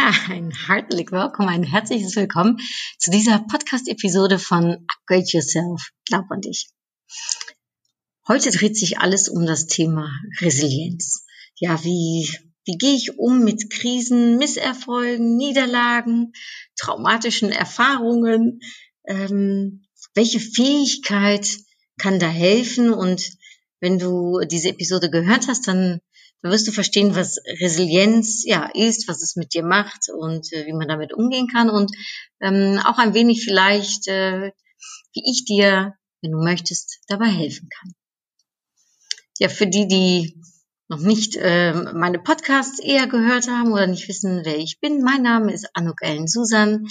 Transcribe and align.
Ja, 0.00 0.12
ein 0.28 0.52
herzlich 0.52 1.10
willkommen, 1.10 1.48
ein 1.48 1.64
herzliches 1.64 2.14
Willkommen 2.14 2.58
zu 2.98 3.10
dieser 3.10 3.40
Podcast-Episode 3.40 4.38
von 4.38 4.86
Upgrade 4.86 5.26
Yourself. 5.26 5.90
Glaub 6.06 6.30
an 6.30 6.40
dich. 6.40 6.68
Heute 8.28 8.52
dreht 8.52 8.76
sich 8.76 9.00
alles 9.00 9.28
um 9.28 9.44
das 9.44 9.66
Thema 9.66 10.08
Resilienz. 10.40 11.24
Ja, 11.56 11.82
wie, 11.82 12.30
wie 12.64 12.78
gehe 12.78 12.94
ich 12.94 13.18
um 13.18 13.42
mit 13.42 13.70
Krisen, 13.70 14.38
Misserfolgen, 14.38 15.36
Niederlagen, 15.36 16.32
traumatischen 16.76 17.50
Erfahrungen? 17.50 18.60
Ähm, 19.04 19.84
welche 20.14 20.38
Fähigkeit 20.38 21.58
kann 21.98 22.20
da 22.20 22.28
helfen? 22.28 22.94
Und 22.94 23.32
wenn 23.80 23.98
du 23.98 24.42
diese 24.48 24.68
Episode 24.68 25.10
gehört 25.10 25.48
hast, 25.48 25.66
dann 25.66 26.00
dann 26.42 26.52
wirst 26.52 26.68
du 26.68 26.72
verstehen, 26.72 27.16
was 27.16 27.38
Resilienz 27.60 28.44
ja 28.44 28.70
ist, 28.74 29.08
was 29.08 29.22
es 29.22 29.36
mit 29.36 29.54
dir 29.54 29.64
macht 29.64 30.08
und 30.14 30.52
äh, 30.52 30.66
wie 30.66 30.72
man 30.72 30.88
damit 30.88 31.12
umgehen 31.12 31.48
kann 31.48 31.68
und 31.68 31.90
ähm, 32.40 32.80
auch 32.84 32.98
ein 32.98 33.14
wenig 33.14 33.44
vielleicht, 33.44 34.08
äh, 34.08 34.52
wie 35.12 35.22
ich 35.30 35.44
dir, 35.44 35.94
wenn 36.22 36.32
du 36.32 36.38
möchtest, 36.38 37.00
dabei 37.08 37.26
helfen 37.26 37.68
kann. 37.68 37.92
Ja, 39.38 39.48
für 39.48 39.66
die, 39.66 39.88
die 39.88 40.40
noch 40.88 41.00
nicht 41.00 41.36
äh, 41.36 41.72
meine 41.72 42.18
Podcasts 42.18 42.78
eher 42.78 43.06
gehört 43.06 43.48
haben 43.48 43.72
oder 43.72 43.86
nicht 43.86 44.08
wissen, 44.08 44.42
wer 44.44 44.58
ich 44.58 44.80
bin, 44.80 45.02
mein 45.02 45.22
Name 45.22 45.52
ist 45.52 45.68
Anuk 45.74 46.02
Ellen 46.02 46.26
Susan. 46.26 46.86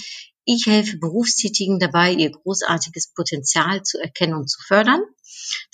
Ich 0.50 0.64
helfe 0.64 0.96
Berufstätigen 0.96 1.78
dabei, 1.78 2.10
ihr 2.10 2.30
großartiges 2.30 3.12
Potenzial 3.12 3.82
zu 3.82 4.00
erkennen 4.00 4.32
und 4.32 4.48
zu 4.48 4.58
fördern. 4.66 5.02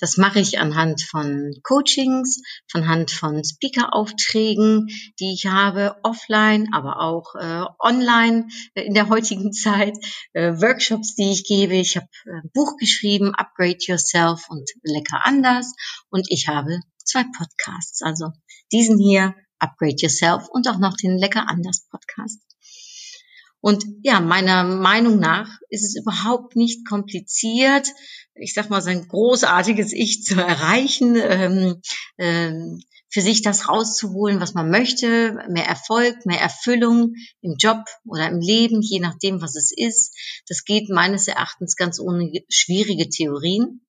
Das 0.01 0.17
mache 0.17 0.41
ich 0.41 0.59
anhand 0.59 1.01
von 1.01 1.55
Coachings, 1.63 2.43
von 2.69 2.89
Hand 2.89 3.13
von 3.13 3.45
Speaker-Aufträgen, 3.45 4.89
die 5.21 5.33
ich 5.33 5.47
habe, 5.47 5.95
offline, 6.03 6.71
aber 6.73 6.99
auch 6.99 7.37
äh, 7.37 7.65
online 7.79 8.49
äh, 8.75 8.83
in 8.83 8.95
der 8.95 9.09
heutigen 9.09 9.53
Zeit, 9.65 9.97
äh, 10.33 10.55
Workshops, 10.55 11.15
die 11.15 11.31
ich 11.31 11.45
gebe. 11.45 11.75
Ich 11.75 11.95
habe 11.95 12.09
äh, 12.27 12.41
ein 12.43 12.51
Buch 12.53 12.77
geschrieben, 12.77 13.33
Upgrade 13.33 13.79
Yourself 13.79 14.49
und 14.49 14.69
Lecker 14.83 15.25
anders. 15.25 15.73
Und 16.11 16.27
ich 16.31 16.49
habe 16.49 16.81
zwei 17.05 17.23
Podcasts, 17.23 18.03
also 18.03 18.33
diesen 18.73 18.99
hier, 18.99 19.37
Upgrade 19.61 19.99
Yourself 19.99 20.49
und 20.49 20.69
auch 20.69 20.79
noch 20.79 20.97
den 20.97 21.17
Lecker 21.17 21.49
anders 21.49 21.87
Podcast. 21.89 22.44
Und 23.65 23.87
ja, 24.03 24.21
meiner 24.21 24.63
Meinung 24.63 25.19
nach 25.19 25.49
ist 25.71 25.85
es 25.85 25.97
überhaupt 25.97 26.55
nicht 26.55 26.87
kompliziert, 26.87 27.89
ich 28.35 28.53
sag 28.53 28.69
mal, 28.69 28.83
sein 28.83 29.09
großartiges 29.09 29.95
Ich 29.95 30.23
zu 30.23 30.35
erreichen, 30.35 31.17
ähm, 31.17 31.81
ähm, 32.19 32.83
für 33.09 33.23
sich 33.23 33.41
das 33.41 33.67
rauszuholen, 33.67 34.39
was 34.39 34.53
man 34.53 34.69
möchte, 34.69 35.39
mehr 35.49 35.65
Erfolg, 35.65 36.27
mehr 36.27 36.43
Erfüllung 36.43 37.15
im 37.41 37.55
Job 37.57 37.79
oder 38.05 38.29
im 38.29 38.39
Leben, 38.39 38.83
je 38.83 39.01
nachdem, 39.01 39.41
was 39.41 39.57
es 39.57 39.73
ist. 39.75 40.15
Das 40.47 40.67
geht 40.67 40.91
meines 40.91 41.27
Erachtens 41.27 41.75
ganz 41.75 41.99
ohne 41.99 42.31
schwierige 42.51 43.09
Theorien, 43.09 43.81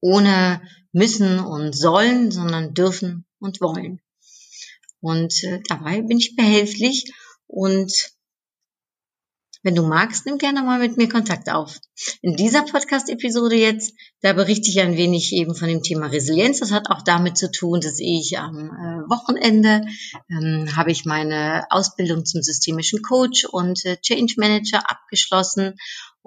ohne 0.00 0.62
müssen 0.92 1.40
und 1.40 1.74
sollen, 1.74 2.30
sondern 2.30 2.74
dürfen 2.74 3.26
und 3.40 3.60
wollen. 3.60 4.00
Und 5.00 5.42
äh, 5.42 5.62
dabei 5.66 6.00
bin 6.02 6.18
ich 6.18 6.36
behilflich 6.36 7.12
und 7.48 8.17
wenn 9.62 9.74
du 9.74 9.82
magst, 9.82 10.26
nimm 10.26 10.38
gerne 10.38 10.62
mal 10.62 10.78
mit 10.78 10.96
mir 10.96 11.08
Kontakt 11.08 11.50
auf. 11.50 11.78
In 12.22 12.36
dieser 12.36 12.62
Podcast-Episode 12.62 13.56
jetzt, 13.56 13.92
da 14.20 14.32
berichte 14.32 14.70
ich 14.70 14.80
ein 14.80 14.96
wenig 14.96 15.32
eben 15.32 15.54
von 15.54 15.68
dem 15.68 15.82
Thema 15.82 16.06
Resilienz. 16.06 16.60
Das 16.60 16.70
hat 16.70 16.90
auch 16.90 17.02
damit 17.02 17.36
zu 17.36 17.50
tun, 17.50 17.80
dass 17.80 17.98
ich 17.98 18.38
am 18.38 18.56
äh, 18.56 19.10
Wochenende 19.10 19.82
ähm, 20.30 20.76
habe 20.76 20.92
ich 20.92 21.04
meine 21.04 21.66
Ausbildung 21.70 22.24
zum 22.24 22.42
systemischen 22.42 23.02
Coach 23.02 23.44
und 23.44 23.84
äh, 23.84 23.96
Change 24.00 24.34
Manager 24.36 24.88
abgeschlossen 24.88 25.74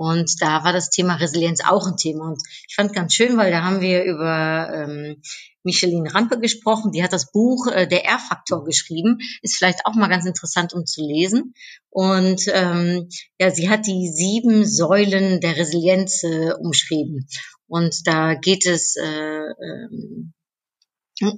und 0.01 0.41
da 0.41 0.63
war 0.63 0.73
das 0.73 0.89
Thema 0.89 1.17
Resilienz 1.17 1.61
auch 1.63 1.85
ein 1.85 1.95
Thema. 1.95 2.29
Und 2.29 2.41
ich 2.67 2.73
fand 2.73 2.91
ganz 2.91 3.13
schön, 3.13 3.37
weil 3.37 3.51
da 3.51 3.61
haben 3.61 3.81
wir 3.81 4.03
über 4.03 4.67
ähm, 4.73 5.21
Micheline 5.61 6.11
Rampe 6.11 6.39
gesprochen. 6.39 6.91
Die 6.91 7.03
hat 7.03 7.13
das 7.13 7.31
Buch 7.31 7.67
äh, 7.67 7.85
Der 7.85 8.05
R-Faktor 8.05 8.65
geschrieben. 8.65 9.19
Ist 9.43 9.57
vielleicht 9.57 9.85
auch 9.85 9.93
mal 9.93 10.07
ganz 10.07 10.25
interessant, 10.25 10.73
um 10.73 10.87
zu 10.87 11.05
lesen. 11.05 11.53
Und 11.91 12.45
ähm, 12.47 13.09
ja, 13.39 13.51
sie 13.51 13.69
hat 13.69 13.85
die 13.85 14.11
sieben 14.11 14.65
Säulen 14.65 15.39
der 15.39 15.55
Resilienz 15.55 16.23
äh, 16.23 16.53
umschrieben. 16.53 17.27
Und 17.67 18.07
da 18.07 18.33
geht 18.33 18.65
es 18.65 18.95
äh, 18.95 19.05
ähm, 19.05 20.33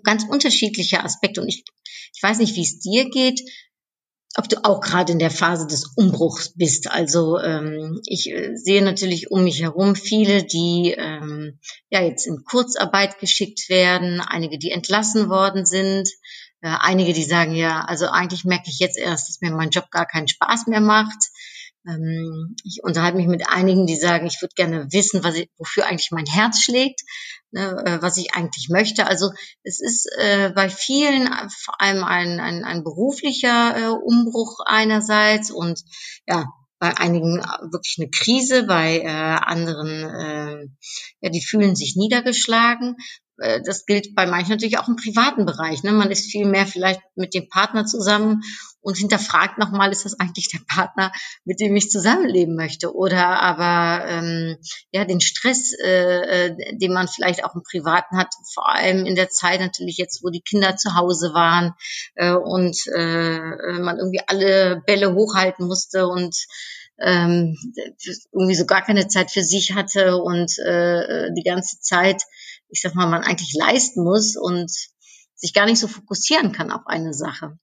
ganz 0.04 0.24
unterschiedliche 0.24 1.04
Aspekte. 1.04 1.42
Und 1.42 1.50
ich, 1.50 1.66
ich 2.16 2.24
weiß 2.24 2.38
nicht, 2.38 2.56
wie 2.56 2.64
es 2.64 2.80
dir 2.80 3.10
geht 3.10 3.42
ob 4.36 4.50
du 4.50 4.64
auch 4.64 4.82
gerade 4.82 5.12
in 5.12 5.20
der 5.20 5.32
Phase 5.32 5.68
des 5.68 5.94
Umbruchs 5.96 6.54
bist. 6.56 6.90
Also 6.90 7.40
ähm, 7.40 8.02
ich 8.06 8.32
äh, 8.32 8.56
sehe 8.56 8.84
natürlich 8.84 9.30
um 9.32 9.44
mich 9.44 9.62
herum 9.62 9.96
viele, 9.96 10.44
die 10.44 10.96
ähm, 10.98 11.60
ja 11.90 12.02
jetzt 12.02 12.26
in 12.26 12.44
Kurzarbeit 12.44 13.20
geschickt 13.20 13.70
werden, 13.70 14.22
einige, 14.22 14.58
die 14.58 14.72
entlassen 14.72 15.30
worden 15.30 15.66
sind, 15.66 16.10
äh, 16.62 16.76
einige, 16.80 17.14
die 17.14 17.26
sagen 17.26 17.54
ja, 17.54 17.82
also 17.82 18.08
eigentlich 18.08 18.46
merke 18.46 18.70
ich 18.70 18.80
jetzt 18.80 18.98
erst, 18.98 19.30
dass 19.30 19.42
mir 19.42 19.52
mein 19.52 19.70
Job 19.70 19.92
gar 19.92 20.08
keinen 20.08 20.28
Spaß 20.28 20.68
mehr 20.68 20.82
macht. 20.82 21.20
Ähm, 21.88 22.56
ich 22.64 22.80
unterhalte 22.84 23.18
mich 23.18 23.28
mit 23.28 23.48
einigen, 23.50 23.86
die 23.86 23.96
sagen, 23.96 24.26
ich 24.26 24.42
würde 24.42 24.54
gerne 24.56 24.88
wissen, 24.92 25.24
was 25.24 25.36
ich, 25.36 25.50
wofür 25.58 25.86
eigentlich 25.86 26.12
mein 26.12 26.26
Herz 26.26 26.62
schlägt, 26.62 27.02
ne, 27.52 27.84
äh, 27.86 28.02
was 28.02 28.18
ich 28.18 28.34
eigentlich 28.34 28.70
möchte. 28.70 29.08
Also 29.08 29.32
es 29.64 29.82
ist 29.82 30.10
äh, 30.18 30.52
bei 30.52 30.70
vielen 30.70 31.28
vor 31.50 31.80
allem 31.82 32.04
ein, 32.04 32.40
ein, 32.40 32.64
ein 32.64 32.84
beruflicher 32.84 33.78
äh, 33.78 33.88
Umbruch 33.90 34.60
einerseits 34.66 35.52
und 35.52 35.82
ja, 36.28 36.46
bei 36.80 36.98
einigen 36.98 37.38
wirklich 37.72 37.96
eine 37.98 38.10
Krise, 38.10 38.64
bei 38.64 39.00
äh, 39.00 39.08
anderen, 39.08 40.04
äh, 40.04 40.68
ja, 41.22 41.30
die 41.30 41.42
fühlen 41.42 41.78
sich 41.78 41.96
niedergeschlagen. 41.96 42.98
Äh, 43.44 43.62
das 43.62 43.86
gilt 43.86 44.16
bei 44.16 44.26
manchen 44.26 44.52
natürlich 44.52 44.78
auch 44.78 44.88
im 44.88 44.96
privaten 44.96 45.46
Bereich. 45.46 45.84
Ne? 45.84 45.92
Man 45.92 46.12
ist 46.12 46.32
viel 46.32 46.46
mehr 46.46 46.66
vielleicht 46.66 47.02
mit 47.16 47.34
dem 47.34 47.50
Partner 47.50 47.86
zusammen 47.86 48.42
und 48.82 48.98
hinterfragt 48.98 49.58
nochmal, 49.58 49.92
ist 49.92 50.06
das 50.06 50.20
eigentlich 50.20 50.50
der 50.50 50.60
Partner, 50.68 51.12
mit 51.46 51.60
dem 51.60 51.76
ich 51.76 51.90
zusammenleben 51.90 52.56
möchte? 52.56 52.94
Oder 52.94 53.42
aber 53.42 54.06
ähm, 54.08 54.58
ja, 54.92 55.06
den 55.06 55.22
Stress, 55.22 55.74
äh, 55.84 56.48
äh, 56.48 56.78
den 56.78 56.94
man 56.94 57.08
vielleicht 57.08 57.46
auch 57.46 57.56
im 57.56 57.64
Privaten 57.64 58.18
hat, 58.18 58.30
vor 58.54 58.70
allem 58.70 59.06
in 59.06 59.16
der 59.16 59.30
Zeit 59.30 59.62
natürlich 59.62 59.98
jetzt, 59.98 60.24
wo 60.24 60.30
die 60.30 60.42
Kinder 60.42 60.76
zu 60.76 60.96
Hause 60.96 61.34
waren 61.34 61.74
äh, 62.16 62.34
und 62.34 62.78
äh, 62.94 63.80
man 63.80 63.98
irgendwie 63.98 64.22
alle 64.28 64.82
Bälle 64.86 65.14
hochhalten 65.14 65.68
musste 65.68 66.08
und 66.08 66.36
ähm, 67.00 67.58
irgendwie 68.32 68.56
so 68.56 68.66
gar 68.66 68.84
keine 68.84 69.08
Zeit 69.08 69.32
für 69.32 69.44
sich 69.44 69.74
hatte 69.74 70.18
und 70.18 70.58
äh, 70.60 71.32
die 71.36 71.44
ganze 71.44 71.80
Zeit 71.80 72.22
ich 72.74 72.82
sag 72.82 72.96
mal, 72.96 73.08
man 73.08 73.22
eigentlich 73.22 73.54
leisten 73.54 74.04
muss 74.04 74.36
und 74.36 74.72
sich 75.36 75.54
gar 75.54 75.68
nicht 75.68 75.80
so 75.80 75.88
fokussieren 75.88 76.52
kann 76.52 76.72
auf 76.72 76.88
eine 76.88 77.14
Sache. 77.14 77.58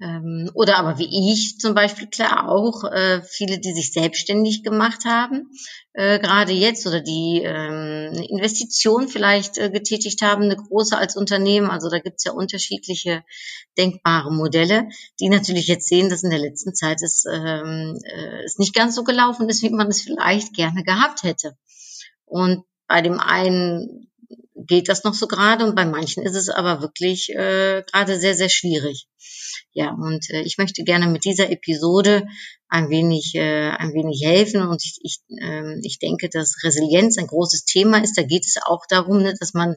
Ähm, 0.00 0.50
oder 0.54 0.78
aber 0.78 0.98
wie 0.98 1.32
ich 1.32 1.58
zum 1.58 1.74
Beispiel, 1.74 2.08
klar 2.08 2.48
auch, 2.48 2.84
äh, 2.84 3.22
viele, 3.22 3.60
die 3.60 3.72
sich 3.72 3.92
selbstständig 3.92 4.62
gemacht 4.62 5.04
haben, 5.06 5.48
äh, 5.92 6.18
gerade 6.18 6.52
jetzt 6.52 6.86
oder 6.86 7.00
die 7.00 7.40
ähm, 7.44 8.12
Investition 8.28 9.08
vielleicht 9.08 9.58
äh, 9.58 9.70
getätigt 9.70 10.20
haben, 10.20 10.42
eine 10.42 10.56
große 10.56 10.98
als 10.98 11.16
Unternehmen. 11.16 11.70
Also 11.70 11.88
da 11.88 11.98
gibt's 11.98 12.24
ja 12.24 12.32
unterschiedliche 12.32 13.22
denkbare 13.78 14.32
Modelle, 14.32 14.88
die 15.20 15.28
natürlich 15.28 15.68
jetzt 15.68 15.88
sehen, 15.88 16.10
dass 16.10 16.24
in 16.24 16.30
der 16.30 16.40
letzten 16.40 16.74
Zeit 16.74 17.00
es, 17.02 17.24
ähm, 17.32 17.98
äh, 18.04 18.42
es 18.44 18.58
nicht 18.58 18.74
ganz 18.74 18.94
so 18.94 19.04
gelaufen 19.04 19.48
ist, 19.48 19.62
wie 19.62 19.70
man 19.70 19.88
es 19.88 20.02
vielleicht 20.02 20.52
gerne 20.52 20.82
gehabt 20.82 21.22
hätte. 21.22 21.56
Und 22.26 22.64
bei 22.88 23.00
dem 23.00 23.20
einen 23.20 24.11
geht 24.66 24.88
das 24.88 25.04
noch 25.04 25.14
so 25.14 25.26
gerade 25.26 25.64
und 25.64 25.74
bei 25.74 25.84
manchen 25.84 26.24
ist 26.24 26.36
es 26.36 26.48
aber 26.48 26.80
wirklich 26.80 27.30
äh, 27.30 27.82
gerade 27.90 28.18
sehr, 28.18 28.34
sehr 28.34 28.48
schwierig. 28.48 29.06
Ja, 29.72 29.90
und 29.90 30.28
äh, 30.30 30.42
ich 30.42 30.58
möchte 30.58 30.84
gerne 30.84 31.06
mit 31.06 31.24
dieser 31.24 31.50
Episode 31.50 32.26
ein 32.68 32.90
wenig, 32.90 33.34
äh, 33.34 33.70
ein 33.70 33.92
wenig 33.94 34.22
helfen 34.24 34.66
und 34.66 34.82
ich, 34.84 34.98
ich, 35.02 35.20
äh, 35.40 35.78
ich 35.82 35.98
denke, 35.98 36.28
dass 36.28 36.62
Resilienz 36.62 37.18
ein 37.18 37.26
großes 37.26 37.64
Thema 37.64 38.02
ist. 38.02 38.16
Da 38.16 38.22
geht 38.22 38.44
es 38.44 38.56
auch 38.62 38.82
darum, 38.88 39.22
ne, 39.22 39.34
dass 39.38 39.54
man 39.54 39.76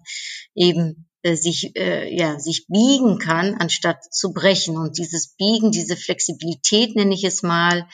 eben 0.53 1.07
äh, 1.25 1.35
sich, 1.35 1.75
äh, 1.75 2.15
ja, 2.15 2.39
sich 2.39 2.67
biegen 2.67 3.17
kann, 3.17 3.55
anstatt 3.55 4.03
zu 4.13 4.31
brechen. 4.31 4.77
Und 4.77 4.97
dieses 4.97 5.35
Biegen, 5.35 5.71
diese 5.71 5.97
Flexibilität 5.97 6.95
nenne 6.95 7.15
ich 7.15 7.23
es 7.23 7.41
mal, 7.41 7.87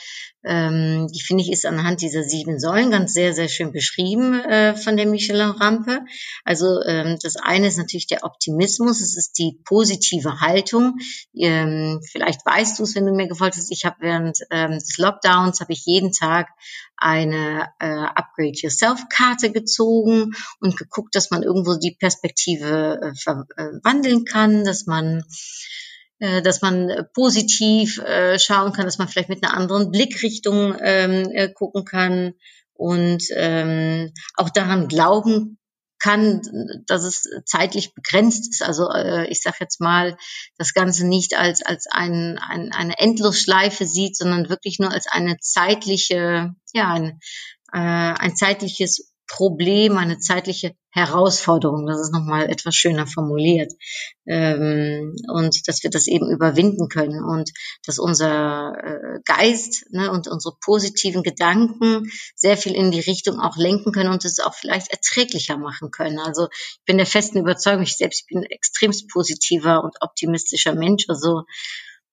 ähm, 0.44 1.08
die 1.14 1.22
finde 1.22 1.44
ich 1.44 1.52
ist 1.52 1.66
anhand 1.66 2.02
dieser 2.02 2.24
sieben 2.24 2.60
Säulen 2.60 2.92
ganz 2.92 3.14
sehr, 3.14 3.34
sehr 3.34 3.48
schön 3.48 3.72
beschrieben 3.72 4.40
äh, 4.40 4.76
von 4.76 4.98
der 4.98 5.06
Michelin 5.06 5.52
Rampe. 5.52 6.02
Also 6.44 6.82
ähm, 6.84 7.18
das 7.22 7.36
eine 7.36 7.68
ist 7.68 7.78
natürlich 7.78 8.08
der 8.08 8.24
Optimismus, 8.24 9.02
es 9.02 9.18
ist 9.18 9.38
die 9.38 9.60
positive 9.66 10.42
Haltung. 10.42 10.98
Ähm, 11.36 12.02
vielleicht 12.10 12.46
weißt 12.46 12.80
du 12.80 12.84
es, 12.84 12.96
wenn 12.96 13.06
du 13.06 13.14
mir 13.14 13.28
gefolgt 13.28 13.56
hast, 13.56 13.72
ich 13.72 13.86
habe 13.86 13.98
während 14.00 14.40
ähm, 14.50 14.72
des 14.72 14.98
Lockdowns, 14.98 15.60
habe 15.60 15.74
ich 15.74 15.86
jeden 15.86 16.12
Tag 16.12 16.50
eine 16.98 17.68
äh, 17.80 17.88
Upgrade 17.88 18.54
Yourself 18.54 19.10
Karte 19.10 19.52
gezogen 19.52 20.34
und 20.60 20.78
geguckt, 20.78 21.16
dass 21.16 21.32
man 21.32 21.44
irgendwo 21.44 21.76
die 21.76 21.96
Perspektive 22.00 23.00
äh, 23.02 23.16
verwandeln 23.16 24.26
kann, 24.26 24.64
dass 24.64 24.86
man 24.86 25.24
äh, 26.22 26.44
dass 26.44 26.62
man 26.62 27.08
positiv 27.16 27.98
äh, 27.98 28.38
schauen 28.38 28.74
kann, 28.74 28.86
dass 28.86 29.00
man 29.00 29.08
vielleicht 29.08 29.30
mit 29.30 29.44
einer 29.44 29.56
anderen 29.58 29.90
Blickrichtung 29.90 30.76
ähm, 30.80 31.32
äh, 31.34 31.52
gucken 31.52 31.84
kann 31.84 32.34
und 32.74 33.24
ähm, 33.36 34.14
auch 34.36 34.52
daran 34.52 34.88
glauben 34.88 35.58
kann, 35.98 36.42
dass 36.86 37.04
es 37.04 37.28
zeitlich 37.46 37.96
begrenzt 37.96 38.52
ist. 38.52 38.62
Also 38.62 38.90
äh, 38.92 39.28
ich 39.30 39.42
sage 39.42 39.58
jetzt 39.62 39.82
mal, 39.82 40.16
das 40.58 40.74
Ganze 40.74 41.08
nicht 41.08 41.38
als, 41.38 41.64
als 41.64 41.88
ein, 41.90 42.38
ein, 42.38 42.72
eine 42.72 43.00
Endlosschleife 43.00 43.86
sieht, 43.86 44.16
sondern 44.16 44.50
wirklich 44.50 44.78
nur 44.78 44.92
als 44.92 45.08
eine 45.08 45.38
zeitliche, 45.40 46.54
ja, 46.74 46.94
ein, 46.94 47.20
äh, 47.74 47.80
ein 47.80 48.36
zeitliches 48.36 49.12
Problem, 49.28 49.98
eine 49.98 50.20
zeitliche 50.20 50.76
Herausforderung. 50.92 51.86
Das 51.86 52.00
ist 52.00 52.14
nochmal 52.14 52.50
etwas 52.50 52.76
schöner 52.76 53.08
formuliert. 53.08 53.72
Ähm, 54.28 55.16
und 55.28 55.68
dass 55.68 55.84
wir 55.84 55.90
das 55.90 56.08
eben 56.08 56.30
überwinden 56.30 56.90
können 56.90 57.24
und 57.24 57.52
dass 57.86 57.98
unser 57.98 58.74
äh, 58.78 59.20
Geist 59.26 59.86
ne, 59.92 60.12
und 60.12 60.28
unsere 60.28 60.56
positiven 60.64 61.24
Gedanken 61.24 62.12
sehr 62.36 62.58
viel 62.58 62.76
in 62.76 62.92
die 62.92 63.00
Richtung 63.00 63.40
auch 63.40 63.58
lenken 63.58 63.92
können 63.92 64.12
und 64.12 64.26
es 64.26 64.40
auch 64.40 64.54
vielleicht 64.54 64.92
erträglicher 64.92 65.58
machen 65.58 65.92
können. 65.92 66.20
Also 66.20 66.48
ich 66.52 66.86
bin 66.86 66.98
der 66.98 67.08
festen 67.08 67.40
Überzeugung, 67.40 67.84
ich 67.84 67.98
selbst 67.98 68.28
bin 68.28 68.40
ein 68.40 68.46
extremst 68.46 69.08
positiver 69.10 69.84
und 69.84 69.96
optimistischer 70.02 70.76
Mensch. 70.76 71.06
Also 71.08 71.44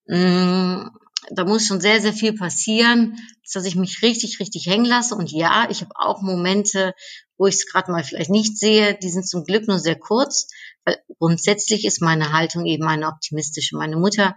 mh, 0.06 0.18
mm, 0.18 0.90
da 1.30 1.44
muss 1.44 1.66
schon 1.66 1.80
sehr, 1.80 2.00
sehr 2.00 2.12
viel 2.12 2.32
passieren, 2.32 3.18
dass 3.52 3.64
ich 3.64 3.76
mich 3.76 4.02
richtig, 4.02 4.40
richtig 4.40 4.66
hängen 4.66 4.84
lasse. 4.84 5.14
Und 5.14 5.30
ja, 5.30 5.68
ich 5.70 5.80
habe 5.82 5.92
auch 5.96 6.22
Momente, 6.22 6.94
wo 7.38 7.46
ich 7.46 7.54
es 7.54 7.66
gerade 7.66 7.90
mal 7.90 8.04
vielleicht 8.04 8.30
nicht 8.30 8.58
sehe. 8.58 8.94
Die 8.94 9.10
sind 9.10 9.26
zum 9.26 9.44
Glück 9.44 9.66
nur 9.68 9.78
sehr 9.78 9.98
kurz, 9.98 10.48
weil 10.84 10.98
grundsätzlich 11.18 11.84
ist 11.84 12.02
meine 12.02 12.32
Haltung 12.32 12.66
eben 12.66 12.84
eine 12.84 13.06
optimistische. 13.06 13.76
Meine 13.76 13.96
Mutter, 13.96 14.36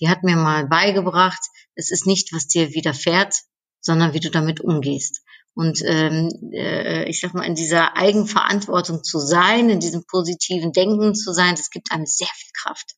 die 0.00 0.08
hat 0.08 0.22
mir 0.22 0.36
mal 0.36 0.66
beigebracht, 0.66 1.40
es 1.74 1.90
ist 1.90 2.06
nicht, 2.06 2.32
was 2.32 2.46
dir 2.46 2.74
widerfährt, 2.74 3.34
sondern 3.80 4.12
wie 4.12 4.20
du 4.20 4.30
damit 4.30 4.60
umgehst. 4.60 5.22
Und 5.54 5.82
ähm, 5.84 6.30
äh, 6.52 7.08
ich 7.08 7.20
sag 7.20 7.34
mal, 7.34 7.44
in 7.44 7.54
dieser 7.54 7.96
Eigenverantwortung 7.96 9.04
zu 9.04 9.18
sein, 9.18 9.68
in 9.68 9.80
diesem 9.80 10.04
positiven 10.06 10.72
Denken 10.72 11.14
zu 11.14 11.32
sein, 11.32 11.56
das 11.56 11.70
gibt 11.70 11.92
einem 11.92 12.06
sehr 12.06 12.28
viel 12.34 12.50
Kraft. 12.54 12.94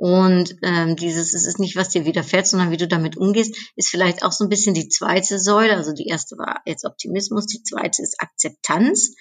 Und 0.00 0.56
ähm, 0.62 0.96
dieses, 0.96 1.34
es 1.34 1.46
ist 1.46 1.58
nicht, 1.58 1.76
was 1.76 1.90
dir 1.90 2.06
widerfährt, 2.06 2.46
sondern 2.46 2.70
wie 2.70 2.78
du 2.78 2.88
damit 2.88 3.18
umgehst, 3.18 3.54
ist 3.76 3.90
vielleicht 3.90 4.22
auch 4.22 4.32
so 4.32 4.44
ein 4.44 4.48
bisschen 4.48 4.72
die 4.72 4.88
zweite 4.88 5.38
Säule. 5.38 5.76
Also 5.76 5.92
die 5.92 6.06
erste 6.06 6.38
war 6.38 6.62
jetzt 6.64 6.86
Optimismus, 6.86 7.44
die 7.44 7.62
zweite 7.62 8.00
ist 8.00 8.16
Akzeptanz. 8.18 9.14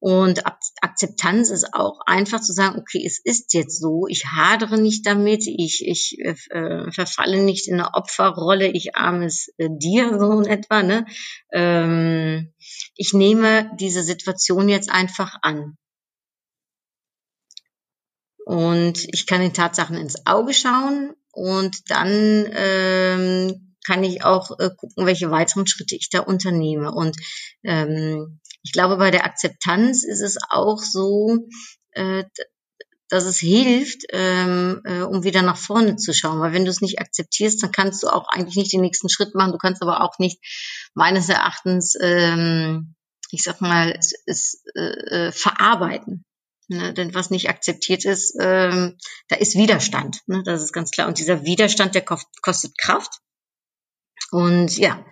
Und 0.00 0.42
Akzeptanz 0.82 1.48
ist 1.48 1.72
auch 1.72 2.00
einfach 2.04 2.42
zu 2.42 2.52
sagen, 2.52 2.78
okay, 2.78 3.02
es 3.06 3.18
ist 3.24 3.54
jetzt 3.54 3.80
so, 3.80 4.06
ich 4.06 4.26
hadere 4.26 4.76
nicht 4.78 5.06
damit, 5.06 5.46
ich, 5.46 5.82
ich 5.86 6.18
äh, 6.18 6.92
verfalle 6.92 7.42
nicht 7.42 7.66
in 7.66 7.80
eine 7.80 7.94
Opferrolle, 7.94 8.68
ich 8.68 8.96
armes 8.96 9.48
äh, 9.56 9.70
dir, 9.70 10.18
so 10.18 10.30
in 10.32 10.46
etwa. 10.46 10.82
Ne? 10.82 11.06
Ähm, 11.54 12.52
ich 12.96 13.14
nehme 13.14 13.70
diese 13.80 14.02
Situation 14.02 14.68
jetzt 14.68 14.90
einfach 14.90 15.38
an. 15.40 15.78
Und 18.48 19.04
ich 19.12 19.26
kann 19.26 19.42
den 19.42 19.52
Tatsachen 19.52 19.98
ins 19.98 20.24
Auge 20.24 20.54
schauen 20.54 21.12
und 21.32 21.90
dann 21.90 22.48
ähm, 22.56 23.74
kann 23.86 24.02
ich 24.02 24.24
auch 24.24 24.58
äh, 24.58 24.70
gucken, 24.74 25.04
welche 25.04 25.30
weiteren 25.30 25.66
Schritte 25.66 25.94
ich 25.96 26.08
da 26.08 26.20
unternehme. 26.20 26.90
Und 26.90 27.14
ähm, 27.62 28.40
ich 28.62 28.72
glaube, 28.72 28.96
bei 28.96 29.10
der 29.10 29.26
Akzeptanz 29.26 30.02
ist 30.02 30.22
es 30.22 30.38
auch 30.48 30.78
so, 30.78 31.46
äh, 31.90 32.24
dass 33.10 33.24
es 33.24 33.38
hilft, 33.38 34.04
ähm, 34.14 34.80
äh, 34.84 35.02
um 35.02 35.24
wieder 35.24 35.42
nach 35.42 35.58
vorne 35.58 35.96
zu 35.96 36.14
schauen. 36.14 36.40
Weil 36.40 36.54
wenn 36.54 36.64
du 36.64 36.70
es 36.70 36.80
nicht 36.80 37.00
akzeptierst, 37.00 37.62
dann 37.62 37.70
kannst 37.70 38.02
du 38.02 38.08
auch 38.08 38.28
eigentlich 38.30 38.56
nicht 38.56 38.72
den 38.72 38.80
nächsten 38.80 39.10
Schritt 39.10 39.34
machen. 39.34 39.52
Du 39.52 39.58
kannst 39.58 39.82
aber 39.82 40.02
auch 40.02 40.18
nicht 40.18 40.38
meines 40.94 41.28
Erachtens, 41.28 41.98
ähm, 42.00 42.94
ich 43.30 43.42
sag 43.42 43.60
mal, 43.60 43.94
es, 43.98 44.14
es 44.24 44.62
äh, 44.74 45.26
äh 45.26 45.32
verarbeiten. 45.32 46.24
Ne, 46.70 46.92
denn 46.92 47.14
was 47.14 47.30
nicht 47.30 47.48
akzeptiert 47.48 48.04
ist, 48.04 48.36
ähm, 48.40 48.98
da 49.28 49.36
ist 49.36 49.56
Widerstand. 49.56 50.20
Ne, 50.26 50.42
das 50.44 50.62
ist 50.62 50.74
ganz 50.74 50.90
klar. 50.90 51.08
Und 51.08 51.18
dieser 51.18 51.44
Widerstand, 51.44 51.94
der 51.94 52.04
kostet 52.04 52.76
Kraft. 52.76 53.20
Und 54.30 54.76
ja, 54.76 55.02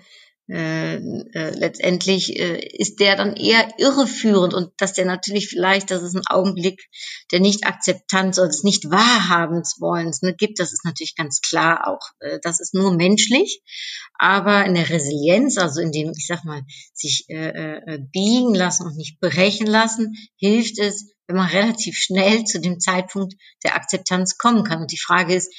äh, 0.48 0.96
äh, 0.96 1.58
letztendlich 1.58 2.38
äh, 2.38 2.60
ist 2.78 3.00
der 3.00 3.16
dann 3.16 3.34
eher 3.34 3.68
irreführend 3.78 4.54
und 4.54 4.70
dass 4.76 4.92
der 4.92 5.04
natürlich 5.04 5.48
vielleicht, 5.48 5.90
dass 5.90 6.02
es 6.02 6.14
einen 6.14 6.26
Augenblick 6.28 6.88
der 7.32 7.40
Nicht-Akzeptanz 7.40 8.38
oder 8.38 8.46
des 8.46 8.62
Nicht-Wahrhabens-Wollens 8.62 10.22
ne, 10.22 10.36
gibt, 10.36 10.60
das 10.60 10.72
ist 10.72 10.84
natürlich 10.84 11.16
ganz 11.16 11.40
klar 11.40 11.88
auch, 11.88 12.12
äh, 12.20 12.38
das 12.42 12.60
ist 12.60 12.74
nur 12.74 12.94
menschlich, 12.94 13.60
aber 14.14 14.64
in 14.66 14.74
der 14.74 14.88
Resilienz, 14.88 15.58
also 15.58 15.80
in 15.80 15.90
dem, 15.90 16.12
ich 16.16 16.28
sag 16.28 16.44
mal, 16.44 16.62
sich 16.94 17.24
äh, 17.28 17.78
äh, 17.78 17.98
biegen 18.12 18.54
lassen 18.54 18.86
und 18.86 18.96
nicht 18.96 19.18
brechen 19.18 19.66
lassen, 19.66 20.14
hilft 20.36 20.78
es, 20.78 21.15
wenn 21.26 21.36
man 21.36 21.48
relativ 21.48 21.96
schnell 21.96 22.44
zu 22.44 22.60
dem 22.60 22.80
Zeitpunkt 22.80 23.34
der 23.64 23.74
Akzeptanz 23.74 24.38
kommen 24.38 24.64
kann. 24.64 24.80
Und 24.80 24.92
die 24.92 24.98
Frage 24.98 25.34
ist, 25.34 25.52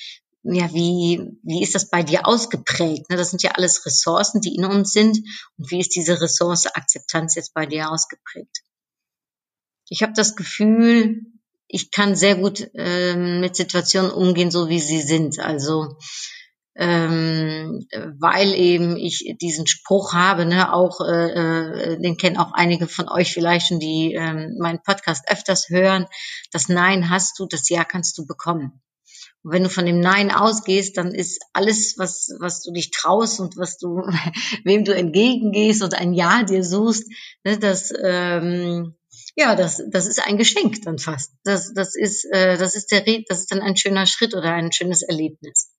ja, 0.43 0.73
wie, 0.73 1.21
wie 1.43 1.61
ist 1.61 1.75
das 1.75 1.89
bei 1.89 2.03
dir 2.03 2.25
ausgeprägt? 2.25 3.09
Ne, 3.09 3.17
das 3.17 3.31
sind 3.31 3.43
ja 3.43 3.51
alles 3.51 3.85
Ressourcen, 3.85 4.39
die 4.39 4.55
in 4.55 4.65
uns 4.65 4.91
sind. 4.91 5.17
Und 5.57 5.71
wie 5.71 5.79
ist 5.79 5.95
diese 5.95 6.21
Ressource 6.21 6.67
Akzeptanz 6.67 7.35
jetzt 7.35 7.53
bei 7.53 7.65
dir 7.65 7.91
ausgeprägt? 7.91 8.63
Ich 9.89 10.03
habe 10.03 10.13
das 10.13 10.35
Gefühl, 10.35 11.21
ich 11.67 11.91
kann 11.91 12.15
sehr 12.15 12.35
gut 12.35 12.69
ähm, 12.75 13.41
mit 13.41 13.55
Situationen 13.55 14.11
umgehen, 14.11 14.51
so 14.51 14.69
wie 14.69 14.79
sie 14.79 15.01
sind. 15.01 15.39
Also 15.39 15.97
ähm, 16.77 17.87
weil 18.19 18.53
eben 18.53 18.97
ich 18.97 19.35
diesen 19.41 19.65
Spruch 19.65 20.13
habe, 20.13 20.45
ne, 20.45 20.71
auch 20.71 21.01
äh, 21.01 21.93
äh, 21.93 21.99
den 21.99 22.17
kennen 22.17 22.37
auch 22.37 22.53
einige 22.53 22.87
von 22.87 23.09
euch 23.09 23.33
vielleicht 23.33 23.67
schon, 23.67 23.79
die 23.79 24.13
ähm, 24.13 24.55
meinen 24.59 24.83
Podcast 24.83 25.25
öfters 25.27 25.69
hören. 25.69 26.05
Das 26.51 26.69
Nein 26.69 27.09
hast 27.09 27.39
du, 27.39 27.47
das 27.47 27.67
Ja 27.69 27.83
kannst 27.83 28.17
du 28.19 28.27
bekommen. 28.27 28.79
Und 29.41 29.53
wenn 29.53 29.63
du 29.63 29.69
von 29.69 29.87
dem 29.87 29.99
Nein 29.99 30.29
ausgehst, 30.29 30.97
dann 30.97 31.15
ist 31.15 31.41
alles, 31.53 31.95
was, 31.97 32.29
was 32.39 32.61
du 32.61 32.71
dich 32.71 32.91
traust 32.91 33.39
und 33.39 33.57
was 33.57 33.79
du, 33.79 33.97
wem 34.63 34.85
du 34.85 34.93
entgegengehst 34.93 35.81
und 35.81 35.95
ein 35.95 36.13
Ja 36.13 36.43
dir 36.43 36.63
suchst, 36.63 37.05
ne, 37.43 37.57
das, 37.57 37.91
ähm, 38.03 38.93
ja, 39.35 39.55
das, 39.55 39.81
das 39.89 40.05
ist 40.05 40.25
ein 40.27 40.37
Geschenk 40.37 40.83
dann 40.83 40.99
fast. 40.99 41.31
Das, 41.43 41.73
das 41.73 41.95
ist, 41.95 42.23
äh, 42.31 42.57
das 42.57 42.75
ist 42.75 42.91
der, 42.91 43.03
das 43.27 43.39
ist 43.39 43.51
dann 43.51 43.61
ein 43.61 43.77
schöner 43.77 44.05
Schritt 44.05 44.35
oder 44.35 44.51
ein 44.51 44.71
schönes 44.71 45.01
Erlebnis 45.01 45.71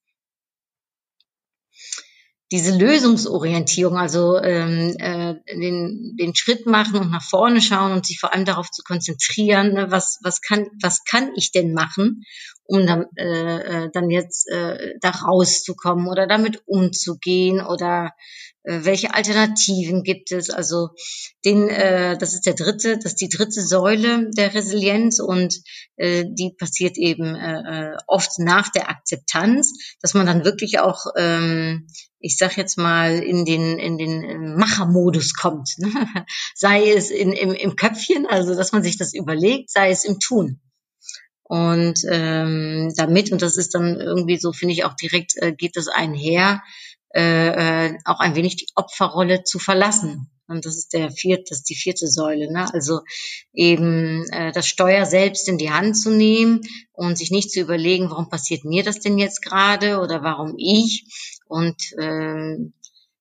diese 2.50 2.76
Lösungsorientierung, 2.76 3.98
also 3.98 4.38
ähm, 4.38 4.96
äh, 4.98 5.34
den, 5.54 6.16
den 6.18 6.34
Schritt 6.34 6.66
machen 6.66 6.98
und 6.98 7.10
nach 7.10 7.22
vorne 7.22 7.60
schauen 7.60 7.92
und 7.92 8.06
sich 8.06 8.18
vor 8.18 8.32
allem 8.32 8.46
darauf 8.46 8.70
zu 8.70 8.82
konzentrieren, 8.82 9.74
ne, 9.74 9.90
was, 9.90 10.18
was, 10.22 10.40
kann, 10.40 10.66
was 10.80 11.04
kann 11.04 11.32
ich 11.36 11.52
denn 11.52 11.74
machen, 11.74 12.22
um 12.64 12.86
dann, 12.86 13.06
äh, 13.16 13.84
äh 13.84 13.90
dann 13.92 14.08
jetzt 14.08 14.48
äh, 14.48 14.94
da 15.00 15.10
rauszukommen 15.10 16.08
oder 16.08 16.26
damit 16.26 16.62
umzugehen 16.66 17.60
oder 17.60 18.12
welche 18.68 19.14
Alternativen 19.14 20.02
gibt 20.02 20.32
es? 20.32 20.50
Also 20.50 20.90
den, 21.44 21.68
äh, 21.68 22.18
das 22.18 22.34
ist 22.34 22.46
der 22.46 22.54
dritte, 22.54 22.96
das 22.96 23.12
ist 23.12 23.20
die 23.20 23.28
dritte 23.28 23.62
Säule 23.62 24.30
der 24.36 24.54
Resilienz 24.54 25.20
und 25.20 25.54
äh, 25.96 26.24
die 26.28 26.54
passiert 26.58 26.98
eben 26.98 27.34
äh, 27.34 27.92
äh 27.92 27.96
oft 28.06 28.38
nach 28.38 28.68
der 28.70 28.90
Akzeptanz, 28.90 29.72
dass 30.02 30.14
man 30.14 30.26
dann 30.26 30.44
wirklich 30.44 30.80
auch 30.80 31.06
ähm, 31.16 31.86
ich 32.20 32.36
sag 32.36 32.56
jetzt 32.56 32.78
mal, 32.78 33.18
in 33.18 33.44
den, 33.44 33.78
in 33.78 33.96
den 33.96 34.24
äh, 34.24 34.38
Machermodus 34.38 35.34
kommt. 35.34 35.70
Ne? 35.78 35.88
Sei 36.54 36.90
es 36.90 37.10
in, 37.10 37.32
im, 37.32 37.52
im 37.52 37.76
Köpfchen, 37.76 38.26
also 38.26 38.54
dass 38.54 38.72
man 38.72 38.82
sich 38.82 38.98
das 38.98 39.14
überlegt, 39.14 39.70
sei 39.70 39.90
es 39.90 40.04
im 40.04 40.18
Tun. 40.18 40.60
Und 41.48 42.00
ähm, 42.10 42.92
damit, 42.96 43.32
und 43.32 43.40
das 43.40 43.56
ist 43.56 43.74
dann 43.74 43.98
irgendwie 44.00 44.36
so, 44.36 44.52
finde 44.52 44.74
ich 44.74 44.84
auch 44.84 44.94
direkt, 44.94 45.32
äh, 45.36 45.52
geht 45.52 45.76
das 45.76 45.88
einher, 45.88 46.62
äh, 47.14 47.86
äh, 47.86 47.98
auch 48.04 48.20
ein 48.20 48.34
wenig 48.34 48.56
die 48.56 48.68
Opferrolle 48.74 49.44
zu 49.44 49.58
verlassen. 49.58 50.30
Und 50.46 50.64
das 50.64 50.76
ist 50.76 50.94
der 50.94 51.10
vierte, 51.10 51.44
das 51.50 51.58
ist 51.58 51.70
die 51.70 51.76
vierte 51.76 52.06
Säule. 52.06 52.50
Ne? 52.50 52.72
Also 52.72 53.00
eben 53.52 54.24
äh, 54.30 54.50
das 54.52 54.66
Steuer 54.66 55.04
selbst 55.04 55.48
in 55.48 55.58
die 55.58 55.70
Hand 55.70 55.96
zu 55.96 56.10
nehmen 56.10 56.62
und 56.92 57.18
sich 57.18 57.30
nicht 57.30 57.50
zu 57.50 57.60
überlegen, 57.60 58.10
warum 58.10 58.30
passiert 58.30 58.64
mir 58.64 58.82
das 58.82 59.00
denn 59.00 59.18
jetzt 59.18 59.42
gerade 59.42 60.00
oder 60.00 60.22
warum 60.22 60.54
ich 60.56 61.04
und 61.46 61.76
ähm, 62.00 62.72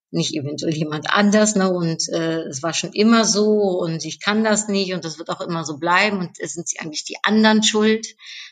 nicht 0.10 0.34
eventuell 0.36 0.74
jemand 0.74 1.10
anders, 1.10 1.56
ne? 1.56 1.70
Und 1.70 2.08
äh, 2.10 2.44
es 2.44 2.64
war 2.64 2.74
schon 2.74 2.94
immer 2.94 3.26
so 3.26 3.80
und 3.82 4.06
ich 4.06 4.22
kann 4.22 4.44
das 4.44 4.70
nicht 4.70 4.94
und 4.94 5.04
das 5.04 5.20
wird 5.20 5.30
auch 5.30 5.42
immer 5.42 5.66
so 5.66 5.78
bleiben 5.78 6.20
und 6.20 6.40
es 6.40 6.54
sind 6.54 6.70
eigentlich 6.80 7.04
die 7.04 7.18
anderen 7.24 7.62
schuld. 7.62 8.08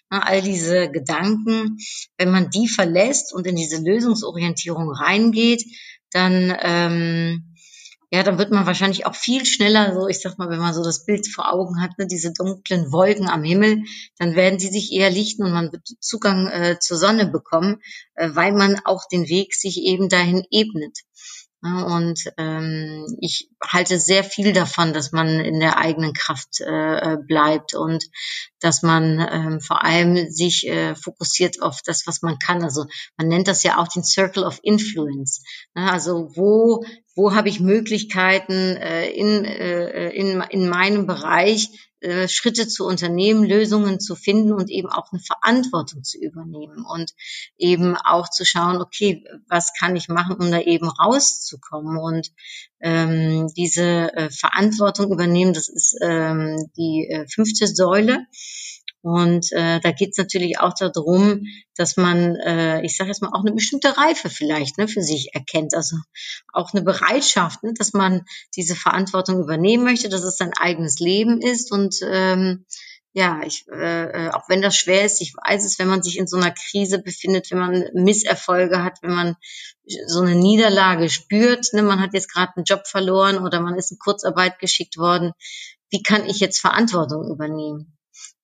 All 0.10 0.42
diese 0.42 0.90
Gedanken, 0.90 1.78
wenn 2.18 2.32
man 2.32 2.50
die 2.50 2.68
verlässt 2.68 3.34
und 3.34 3.48
in 3.48 3.56
diese 3.56 3.82
Lösungsorientierung 3.82 4.92
reingeht, 4.92 5.64
dann 6.12 6.56
ähm, 6.62 7.56
ja, 8.12 8.24
dann 8.24 8.38
wird 8.38 8.52
man 8.52 8.66
wahrscheinlich 8.66 9.06
auch 9.06 9.16
viel 9.16 9.46
schneller, 9.46 9.94
so 9.94 10.08
ich 10.08 10.22
sag 10.22 10.38
mal, 10.38 10.50
wenn 10.50 10.60
man 10.60 10.74
so 10.74 10.84
das 10.84 11.06
Bild 11.06 11.28
vor 11.28 11.52
Augen 11.52 11.82
hat, 11.82 11.98
ne, 11.98 12.08
diese 12.08 12.32
dunklen 12.32 12.92
Wolken 12.92 13.28
am 13.28 13.44
Himmel, 13.44 13.84
dann 14.18 14.36
werden 14.36 14.60
sie 14.60 14.70
sich 14.70 14.94
eher 14.94 15.10
lichten 15.10 15.44
und 15.44 15.52
man 15.52 15.72
wird 15.72 15.86
Zugang 16.00 16.48
äh, 16.48 16.78
zur 16.80 16.98
Sonne 16.98 17.26
bekommen, 17.26 17.82
äh, 18.14 18.30
weil 18.32 18.54
man 18.54 18.80
auch 18.86 19.08
den 19.12 19.28
Weg 19.28 19.54
sich 19.54 19.82
eben 19.82 20.08
dahin 20.08 20.46
ebnet. 20.52 21.00
Und 21.66 22.32
ähm, 22.38 23.06
ich 23.20 23.50
halte 23.64 24.00
sehr 24.00 24.24
viel 24.24 24.54
davon, 24.54 24.94
dass 24.94 25.12
man 25.12 25.40
in 25.40 25.60
der 25.60 25.78
eigenen 25.78 26.14
Kraft 26.14 26.62
äh, 26.62 27.18
bleibt 27.28 27.74
und 27.74 28.06
dass 28.60 28.84
man 28.84 29.20
ähm, 29.32 29.60
vor 29.62 29.84
allem 29.84 30.30
sich 30.30 30.68
äh, 30.68 30.96
fokussiert 30.96 31.62
auf 31.64 31.82
das, 31.84 32.06
was 32.06 32.22
man 32.22 32.38
kann. 32.38 32.64
Also 32.64 32.86
man 33.18 33.30
nennt 33.30 33.48
das 33.48 33.64
ja 33.64 33.80
auch 33.80 33.88
den 33.88 34.04
Circle 34.04 34.44
of 34.44 34.60
Influence. 34.62 35.44
Ne? 35.74 35.92
Also 35.92 36.30
wo 36.36 36.84
wo 37.16 37.34
habe 37.34 37.48
ich 37.50 37.62
Möglichkeiten 37.62 38.76
äh, 38.76 39.10
in, 39.10 39.46
äh, 39.46 40.10
in, 40.10 40.42
in 40.50 40.68
meinem 40.68 41.08
Bereich 41.08 41.70
äh, 42.06 42.28
Schritte 42.28 42.68
zu 42.68 42.86
unternehmen, 42.86 43.44
Lösungen 43.44 44.00
zu 44.00 44.16
finden 44.16 44.54
und 44.54 44.70
eben 44.70 44.90
auch 44.90 45.12
eine 45.12 45.20
Verantwortung 45.22 46.04
zu 46.04 46.20
übernehmen 46.20 46.86
und 46.86 47.14
eben 47.58 47.98
auch 47.98 48.30
zu 48.30 48.46
schauen, 48.46 48.80
okay, 48.80 49.24
was 49.48 49.74
kann 49.74 49.96
ich 49.96 50.08
machen, 50.08 50.36
um 50.36 50.52
da 50.52 50.60
eben 50.60 50.88
rauszukommen 50.88 51.98
und 51.98 52.32
ähm, 52.80 53.48
diese 53.58 54.14
äh, 54.14 54.30
Verantwortung 54.30 55.12
übernehmen, 55.12 55.54
das 55.54 55.68
ist 55.68 55.98
ähm, 56.02 56.70
die 56.78 57.08
äh, 57.10 57.26
fünfte 57.28 57.66
Säule. 57.66 58.28
Und 59.06 59.52
äh, 59.52 59.80
da 59.82 59.92
geht 59.92 60.14
es 60.14 60.18
natürlich 60.18 60.60
auch 60.60 60.74
darum, 60.74 61.44
dass 61.78 61.96
man, 61.96 62.38
äh, 62.38 62.84
ich 62.84 62.98
sage 62.98 63.12
jetzt 63.12 63.22
mal, 63.22 63.30
auch 63.34 63.42
eine 63.42 63.54
bestimmte 63.54 63.96
Reife 63.96 64.32
vielleicht 64.32 64.80
ne, 64.80 64.88
für 64.88 65.04
sich 65.04 65.36
erkennt. 65.36 65.76
Also 65.76 65.98
auch 66.52 66.74
eine 66.74 66.82
Bereitschaft, 66.82 67.62
ne, 67.62 67.76
dass 67.78 67.94
man 67.94 68.26
diese 68.56 68.76
Verantwortung 68.76 69.40
übernehmen 69.40 69.84
möchte, 69.84 70.10
dass 70.10 70.24
es 70.24 70.38
sein 70.38 70.54
eigenes 70.58 70.98
Leben 70.98 71.40
ist. 71.40 71.72
Und 71.72 72.00
ähm, 72.02 72.66
ja, 73.14 73.44
ich, 73.46 73.68
äh, 73.68 74.30
auch 74.30 74.50
wenn 74.50 74.64
das 74.64 74.76
schwer 74.76 75.06
ist, 75.06 75.22
ich 75.22 75.36
weiß 75.36 75.66
es, 75.66 75.78
wenn 75.78 75.88
man 75.88 76.02
sich 76.02 76.18
in 76.18 76.26
so 76.26 76.38
einer 76.38 76.50
Krise 76.52 76.98
befindet, 76.98 77.52
wenn 77.52 77.60
man 77.60 77.84
Misserfolge 77.94 78.84
hat, 78.84 78.98
wenn 79.04 79.14
man 79.14 79.36
so 80.08 80.22
eine 80.22 80.34
Niederlage 80.34 81.12
spürt, 81.12 81.74
ne, 81.74 81.84
man 81.84 82.02
hat 82.02 82.16
jetzt 82.16 82.34
gerade 82.34 82.54
einen 82.56 82.66
Job 82.66 82.88
verloren 82.88 83.38
oder 83.38 83.62
man 83.62 83.76
ist 83.76 83.92
in 83.92 84.00
Kurzarbeit 84.00 84.58
geschickt 84.58 84.98
worden, 84.98 85.34
wie 85.92 86.02
kann 86.02 86.26
ich 86.26 86.40
jetzt 86.40 86.60
Verantwortung 86.60 87.30
übernehmen? 87.30 87.95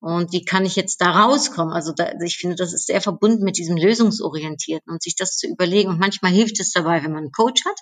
Und 0.01 0.33
wie 0.33 0.43
kann 0.43 0.65
ich 0.65 0.75
jetzt 0.75 0.99
da 0.99 1.11
rauskommen? 1.11 1.73
Also, 1.73 1.93
da, 1.93 2.05
also 2.05 2.25
ich 2.25 2.37
finde, 2.37 2.55
das 2.55 2.73
ist 2.73 2.87
sehr 2.87 3.01
verbunden 3.01 3.43
mit 3.43 3.57
diesem 3.57 3.77
Lösungsorientierten 3.77 4.91
und 4.91 5.03
sich 5.03 5.15
das 5.15 5.37
zu 5.37 5.47
überlegen. 5.47 5.89
Und 5.89 5.99
manchmal 5.99 6.31
hilft 6.31 6.59
es 6.59 6.71
dabei, 6.71 7.03
wenn 7.03 7.11
man 7.11 7.23
einen 7.23 7.31
Coach 7.31 7.63
hat. 7.65 7.79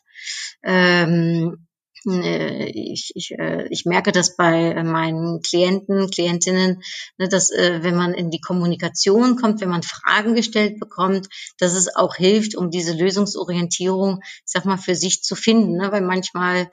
Ähm, 0.61 1.65
äh, 2.07 2.65
ich, 2.65 3.11
ich, 3.15 3.31
äh, 3.31 3.67
ich 3.69 3.85
merke 3.85 4.11
das 4.11 4.35
bei 4.35 4.83
meinen 4.83 5.41
Klienten, 5.41 6.09
Klientinnen, 6.09 6.81
ne, 7.17 7.29
dass 7.29 7.51
wenn 7.51 7.95
man 7.95 8.13
in 8.13 8.29
die 8.29 8.41
Kommunikation 8.41 9.35
kommt, 9.35 9.61
wenn 9.61 9.69
man 9.69 9.83
Fragen 9.83 10.35
gestellt 10.35 10.79
bekommt, 10.79 11.27
dass 11.57 11.73
es 11.73 11.95
auch 11.95 12.15
hilft, 12.15 12.55
um 12.55 12.69
diese 12.69 12.93
Lösungsorientierung, 12.93 14.19
ich 14.23 14.41
sag 14.45 14.65
mal, 14.65 14.77
für 14.77 14.95
sich 14.95 15.23
zu 15.23 15.35
finden. 15.35 15.77
Ne? 15.77 15.91
Weil 15.91 16.01
manchmal 16.01 16.69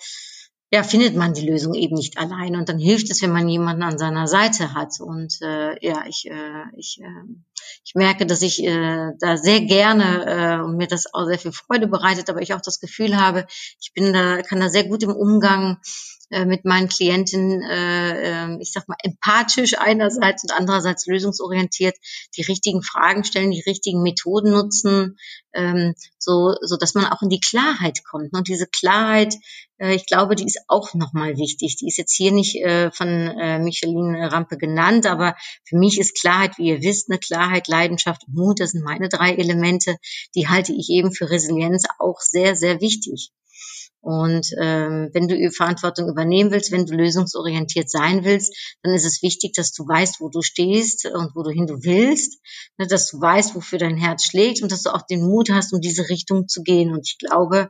ja, 0.72 0.82
findet 0.82 1.14
man 1.14 1.32
die 1.32 1.48
Lösung 1.48 1.74
eben 1.74 1.94
nicht 1.94 2.18
allein. 2.18 2.56
Und 2.56 2.68
dann 2.68 2.78
hilft 2.78 3.10
es, 3.10 3.22
wenn 3.22 3.32
man 3.32 3.48
jemanden 3.48 3.82
an 3.82 3.98
seiner 3.98 4.26
Seite 4.26 4.74
hat. 4.74 5.00
Und 5.00 5.40
äh, 5.40 5.76
ja, 5.86 6.04
ich, 6.08 6.28
äh, 6.28 6.64
ich, 6.76 6.98
äh, 7.00 7.24
ich 7.84 7.94
merke, 7.94 8.26
dass 8.26 8.42
ich 8.42 8.64
äh, 8.64 9.12
da 9.20 9.36
sehr 9.36 9.60
gerne 9.60 10.26
äh, 10.26 10.64
und 10.64 10.76
mir 10.76 10.88
das 10.88 11.12
auch 11.14 11.26
sehr 11.26 11.38
viel 11.38 11.52
Freude 11.52 11.86
bereitet, 11.86 12.28
aber 12.28 12.42
ich 12.42 12.52
auch 12.52 12.60
das 12.60 12.80
Gefühl 12.80 13.16
habe, 13.16 13.46
ich 13.80 13.92
bin 13.94 14.12
da, 14.12 14.42
kann 14.42 14.60
da 14.60 14.68
sehr 14.68 14.84
gut 14.84 15.04
im 15.04 15.10
Umgang 15.10 15.78
mit 16.28 16.64
meinen 16.64 16.88
Klientinnen, 16.88 17.62
äh, 17.62 18.46
äh, 18.46 18.58
ich 18.60 18.72
sag 18.72 18.88
mal, 18.88 18.96
empathisch 19.02 19.78
einerseits 19.78 20.42
und 20.42 20.52
andererseits 20.52 21.06
lösungsorientiert 21.06 21.94
die 22.36 22.42
richtigen 22.42 22.82
Fragen 22.82 23.24
stellen, 23.24 23.52
die 23.52 23.62
richtigen 23.64 24.02
Methoden 24.02 24.50
nutzen, 24.50 25.18
ähm, 25.54 25.94
so, 26.18 26.54
so 26.62 26.76
dass 26.76 26.94
man 26.94 27.06
auch 27.06 27.22
in 27.22 27.28
die 27.28 27.40
Klarheit 27.40 28.00
kommt. 28.04 28.32
Und 28.32 28.48
diese 28.48 28.66
Klarheit, 28.66 29.36
äh, 29.78 29.94
ich 29.94 30.06
glaube, 30.06 30.34
die 30.34 30.44
ist 30.46 30.60
auch 30.68 30.94
nochmal 30.94 31.36
wichtig. 31.36 31.76
Die 31.76 31.86
ist 31.86 31.98
jetzt 31.98 32.14
hier 32.14 32.32
nicht 32.32 32.56
äh, 32.56 32.90
von 32.90 33.08
äh, 33.08 33.58
Micheline 33.60 34.32
Rampe 34.32 34.56
genannt, 34.56 35.06
aber 35.06 35.36
für 35.64 35.76
mich 35.76 35.98
ist 36.00 36.18
Klarheit, 36.20 36.58
wie 36.58 36.68
ihr 36.68 36.82
wisst, 36.82 37.10
eine 37.10 37.18
Klarheit, 37.18 37.68
Leidenschaft 37.68 38.22
und 38.26 38.34
Mut, 38.34 38.60
das 38.60 38.72
sind 38.72 38.82
meine 38.82 39.08
drei 39.08 39.34
Elemente, 39.34 39.96
die 40.34 40.48
halte 40.48 40.72
ich 40.72 40.88
eben 40.90 41.12
für 41.12 41.30
Resilienz 41.30 41.84
auch 41.98 42.20
sehr, 42.20 42.56
sehr 42.56 42.80
wichtig. 42.80 43.30
Und 44.06 44.52
ähm, 44.60 45.10
wenn 45.14 45.26
du 45.26 45.50
Verantwortung 45.50 46.08
übernehmen 46.08 46.52
willst, 46.52 46.70
wenn 46.70 46.86
du 46.86 46.94
lösungsorientiert 46.94 47.90
sein 47.90 48.22
willst, 48.22 48.54
dann 48.84 48.94
ist 48.94 49.04
es 49.04 49.20
wichtig, 49.20 49.54
dass 49.54 49.72
du 49.72 49.82
weißt, 49.82 50.20
wo 50.20 50.28
du 50.28 50.42
stehst 50.42 51.06
und 51.06 51.34
wo 51.34 51.42
du 51.42 51.50
hin 51.50 51.66
du 51.66 51.82
willst, 51.82 52.40
ne, 52.78 52.86
dass 52.86 53.10
du 53.10 53.20
weißt, 53.20 53.56
wofür 53.56 53.80
dein 53.80 53.96
Herz 53.96 54.22
schlägt 54.22 54.62
und 54.62 54.70
dass 54.70 54.84
du 54.84 54.90
auch 54.90 55.02
den 55.02 55.26
Mut 55.26 55.50
hast, 55.50 55.72
um 55.72 55.80
diese 55.80 56.08
Richtung 56.08 56.46
zu 56.46 56.62
gehen. 56.62 56.92
Und 56.92 57.00
ich 57.04 57.18
glaube, 57.18 57.68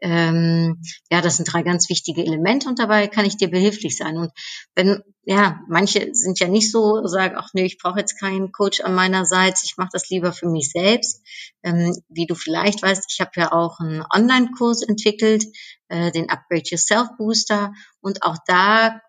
ähm, 0.00 0.80
ja, 1.10 1.20
das 1.20 1.36
sind 1.36 1.52
drei 1.52 1.62
ganz 1.62 1.88
wichtige 1.90 2.24
Elemente 2.24 2.68
und 2.68 2.78
dabei 2.78 3.06
kann 3.06 3.26
ich 3.26 3.36
dir 3.36 3.50
behilflich 3.50 3.96
sein. 3.96 4.16
Und 4.16 4.32
wenn, 4.74 5.02
ja, 5.24 5.60
manche 5.68 6.14
sind 6.14 6.40
ja 6.40 6.48
nicht 6.48 6.70
so, 6.70 7.06
sagen, 7.06 7.34
ach 7.36 7.50
nee, 7.52 7.64
ich 7.64 7.78
brauche 7.78 7.98
jetzt 7.98 8.18
keinen 8.18 8.52
Coach 8.52 8.80
an 8.80 8.94
meiner 8.94 9.24
Seite, 9.24 9.60
ich 9.64 9.76
mache 9.76 9.90
das 9.92 10.08
lieber 10.08 10.32
für 10.32 10.48
mich 10.48 10.70
selbst. 10.70 11.22
Ähm, 11.62 11.94
wie 12.08 12.26
du 12.26 12.34
vielleicht 12.34 12.82
weißt, 12.82 13.04
ich 13.10 13.20
habe 13.20 13.32
ja 13.36 13.52
auch 13.52 13.80
einen 13.80 14.04
Online-Kurs 14.14 14.82
entwickelt, 14.82 15.44
äh, 15.88 16.10
den 16.10 16.30
Upgrade 16.30 16.64
Yourself 16.64 17.08
Booster. 17.18 17.72
Und 18.00 18.22
auch 18.22 18.36
da 18.46 19.00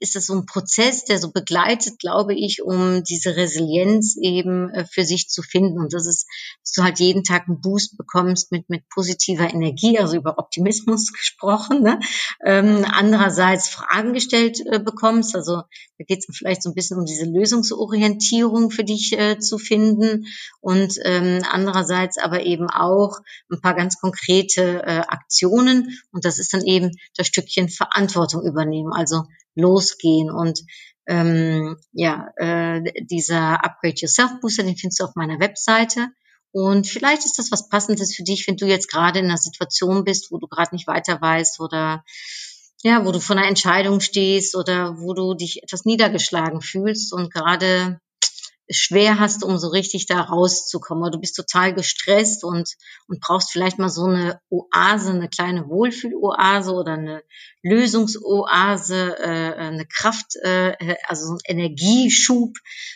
ist 0.00 0.16
es 0.16 0.26
so 0.26 0.34
ein 0.34 0.46
Prozess, 0.46 1.04
der 1.04 1.18
so 1.18 1.32
begleitet, 1.32 1.98
glaube 1.98 2.34
ich, 2.34 2.62
um 2.62 3.02
diese 3.02 3.36
Resilienz 3.36 4.16
eben 4.20 4.70
äh, 4.70 4.84
für 4.84 5.04
sich 5.04 5.28
zu 5.28 5.42
finden. 5.42 5.78
Und 5.78 5.94
das 5.94 6.06
ist, 6.06 6.26
dass 6.62 6.72
du 6.72 6.82
halt 6.82 6.98
jeden 6.98 7.24
Tag 7.24 7.48
einen 7.48 7.60
Boost 7.60 7.96
bekommst 7.96 8.52
mit, 8.52 8.68
mit 8.68 8.88
positiver 8.90 9.52
Energie, 9.52 9.98
also 9.98 10.16
über 10.16 10.38
Optimismus 10.38 11.12
gesprochen. 11.18 11.82
Ne? 11.82 11.98
Ähm, 12.44 12.84
andererseits 12.90 13.68
Fragen 13.68 14.12
gestellt 14.12 14.60
äh, 14.66 14.78
bekommst. 14.78 15.34
Also 15.34 15.62
da 15.98 16.04
geht 16.06 16.24
es 16.26 16.36
vielleicht 16.36 16.62
so 16.62 16.70
ein 16.70 16.74
bisschen 16.74 16.98
um 16.98 17.06
diese 17.06 17.24
Lösungsorientierung 17.24 18.70
für 18.70 18.84
dich 18.84 19.18
äh, 19.18 19.38
zu 19.38 19.58
finden. 19.58 20.26
Und 20.60 20.94
ähm, 21.04 21.42
andererseits 21.50 22.18
aber 22.18 22.44
eben 22.44 22.68
auch 22.68 23.18
ein 23.50 23.60
paar 23.60 23.74
ganz 23.74 23.98
konkrete 23.98 24.82
äh, 24.82 25.00
Aktionen. 25.08 25.98
Und 26.12 26.24
das 26.24 26.38
ist 26.38 26.52
dann 26.52 26.64
eben 26.64 26.90
das 27.16 27.26
Stückchen 27.26 27.68
Verantwortung 27.68 28.42
übernehmen. 28.42 28.92
Also 28.92 29.24
losgehen. 29.58 30.30
Und 30.30 30.60
ähm, 31.06 31.76
ja, 31.92 32.28
äh, 32.36 32.82
dieser 33.04 33.64
Upgrade 33.64 33.96
Yourself 33.96 34.40
Booster, 34.40 34.62
den 34.62 34.76
findest 34.76 35.00
du 35.00 35.04
auf 35.04 35.14
meiner 35.14 35.40
Webseite. 35.40 36.08
Und 36.50 36.86
vielleicht 36.86 37.24
ist 37.24 37.38
das 37.38 37.52
was 37.52 37.68
Passendes 37.68 38.14
für 38.14 38.22
dich, 38.22 38.46
wenn 38.48 38.56
du 38.56 38.66
jetzt 38.66 38.90
gerade 38.90 39.18
in 39.18 39.26
einer 39.26 39.36
Situation 39.36 40.04
bist, 40.04 40.30
wo 40.30 40.38
du 40.38 40.46
gerade 40.46 40.74
nicht 40.74 40.86
weiter 40.86 41.20
weißt 41.20 41.60
oder 41.60 42.04
ja, 42.82 43.04
wo 43.04 43.12
du 43.12 43.20
vor 43.20 43.36
einer 43.36 43.48
Entscheidung 43.48 44.00
stehst 44.00 44.54
oder 44.54 44.96
wo 44.98 45.12
du 45.12 45.34
dich 45.34 45.62
etwas 45.62 45.84
niedergeschlagen 45.84 46.60
fühlst 46.60 47.12
und 47.12 47.32
gerade 47.32 48.00
schwer 48.70 49.18
hast, 49.18 49.44
um 49.44 49.58
so 49.58 49.68
richtig 49.68 50.06
da 50.06 50.20
rauszukommen. 50.20 51.02
Oder 51.02 51.12
du 51.12 51.20
bist 51.20 51.36
total 51.36 51.74
gestresst 51.74 52.44
und, 52.44 52.68
und 53.06 53.20
brauchst 53.20 53.50
vielleicht 53.50 53.78
mal 53.78 53.88
so 53.88 54.04
eine 54.04 54.40
Oase, 54.50 55.12
eine 55.12 55.28
kleine 55.28 55.68
Wohlfühloase 55.68 56.72
oder 56.72 56.92
eine 56.92 57.22
Lösungsoase, 57.62 59.18
äh, 59.18 59.54
eine 59.54 59.86
Kraft, 59.86 60.36
äh, 60.42 60.96
also 61.06 61.26
so 61.26 61.32
ein 61.32 61.38
Energieschub 61.44 62.54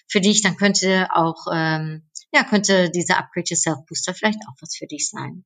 für 0.09 0.21
dich, 0.21 0.43
dann 0.43 0.57
könnte 0.57 1.09
auch, 1.14 1.47
ähm, 1.52 2.09
ja, 2.33 2.45
könnte 2.45 2.91
dieser 2.91 3.19
Upgrade 3.19 3.47
Yourself 3.49 3.79
Booster 3.87 4.14
vielleicht 4.14 4.41
auch 4.49 4.57
was 4.61 4.76
für 4.76 4.87
dich 4.87 5.09
sein. 5.09 5.45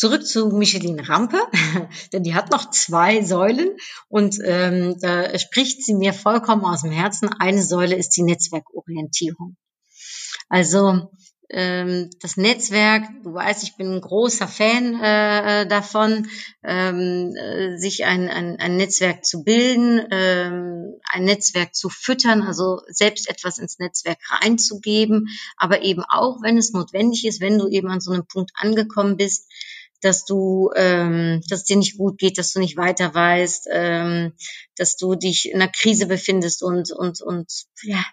Zurück 0.00 0.26
zu 0.26 0.48
Micheline 0.48 1.06
Rampe, 1.10 1.38
denn 2.14 2.22
die 2.22 2.34
hat 2.34 2.50
noch 2.50 2.70
zwei 2.70 3.22
Säulen 3.22 3.76
und 4.08 4.38
ähm, 4.42 4.96
da 4.98 5.38
spricht 5.38 5.84
sie 5.84 5.92
mir 5.92 6.14
vollkommen 6.14 6.64
aus 6.64 6.80
dem 6.80 6.90
Herzen. 6.90 7.28
Eine 7.38 7.62
Säule 7.62 7.96
ist 7.96 8.16
die 8.16 8.22
Netzwerkorientierung. 8.22 9.58
Also 10.48 11.10
ähm, 11.50 12.08
das 12.22 12.38
Netzwerk, 12.38 13.10
du 13.24 13.34
weißt, 13.34 13.62
ich 13.62 13.76
bin 13.76 13.92
ein 13.92 14.00
großer 14.00 14.48
Fan 14.48 14.98
äh, 15.02 15.64
äh, 15.64 15.66
davon, 15.66 16.28
ähm, 16.64 17.36
äh, 17.36 17.76
sich 17.76 18.06
ein, 18.06 18.30
ein, 18.30 18.58
ein 18.58 18.78
Netzwerk 18.78 19.26
zu 19.26 19.44
bilden, 19.44 20.00
ähm, 20.12 20.94
ein 21.04 21.24
Netzwerk 21.24 21.74
zu 21.74 21.90
füttern, 21.90 22.40
also 22.40 22.80
selbst 22.86 23.28
etwas 23.28 23.58
ins 23.58 23.78
Netzwerk 23.78 24.18
reinzugeben, 24.30 25.28
aber 25.58 25.82
eben 25.82 26.04
auch, 26.08 26.40
wenn 26.40 26.56
es 26.56 26.72
notwendig 26.72 27.26
ist, 27.26 27.42
wenn 27.42 27.58
du 27.58 27.68
eben 27.68 27.88
an 27.88 28.00
so 28.00 28.12
einem 28.12 28.26
Punkt 28.26 28.52
angekommen 28.54 29.18
bist, 29.18 29.46
dass 30.00 30.24
du, 30.24 30.70
ähm, 30.76 31.42
dass 31.48 31.60
es 31.60 31.64
dir 31.64 31.76
nicht 31.76 31.98
gut 31.98 32.18
geht, 32.18 32.38
dass 32.38 32.52
du 32.52 32.60
nicht 32.60 32.76
weiter 32.76 33.14
weißt, 33.14 33.68
ähm, 33.70 34.32
dass 34.76 34.96
du 34.96 35.14
dich 35.14 35.50
in 35.50 35.60
einer 35.60 35.70
Krise 35.70 36.06
befindest 36.06 36.62
und 36.62 36.90
und 36.92 37.20
und 37.20 37.50
ja, 37.82 38.04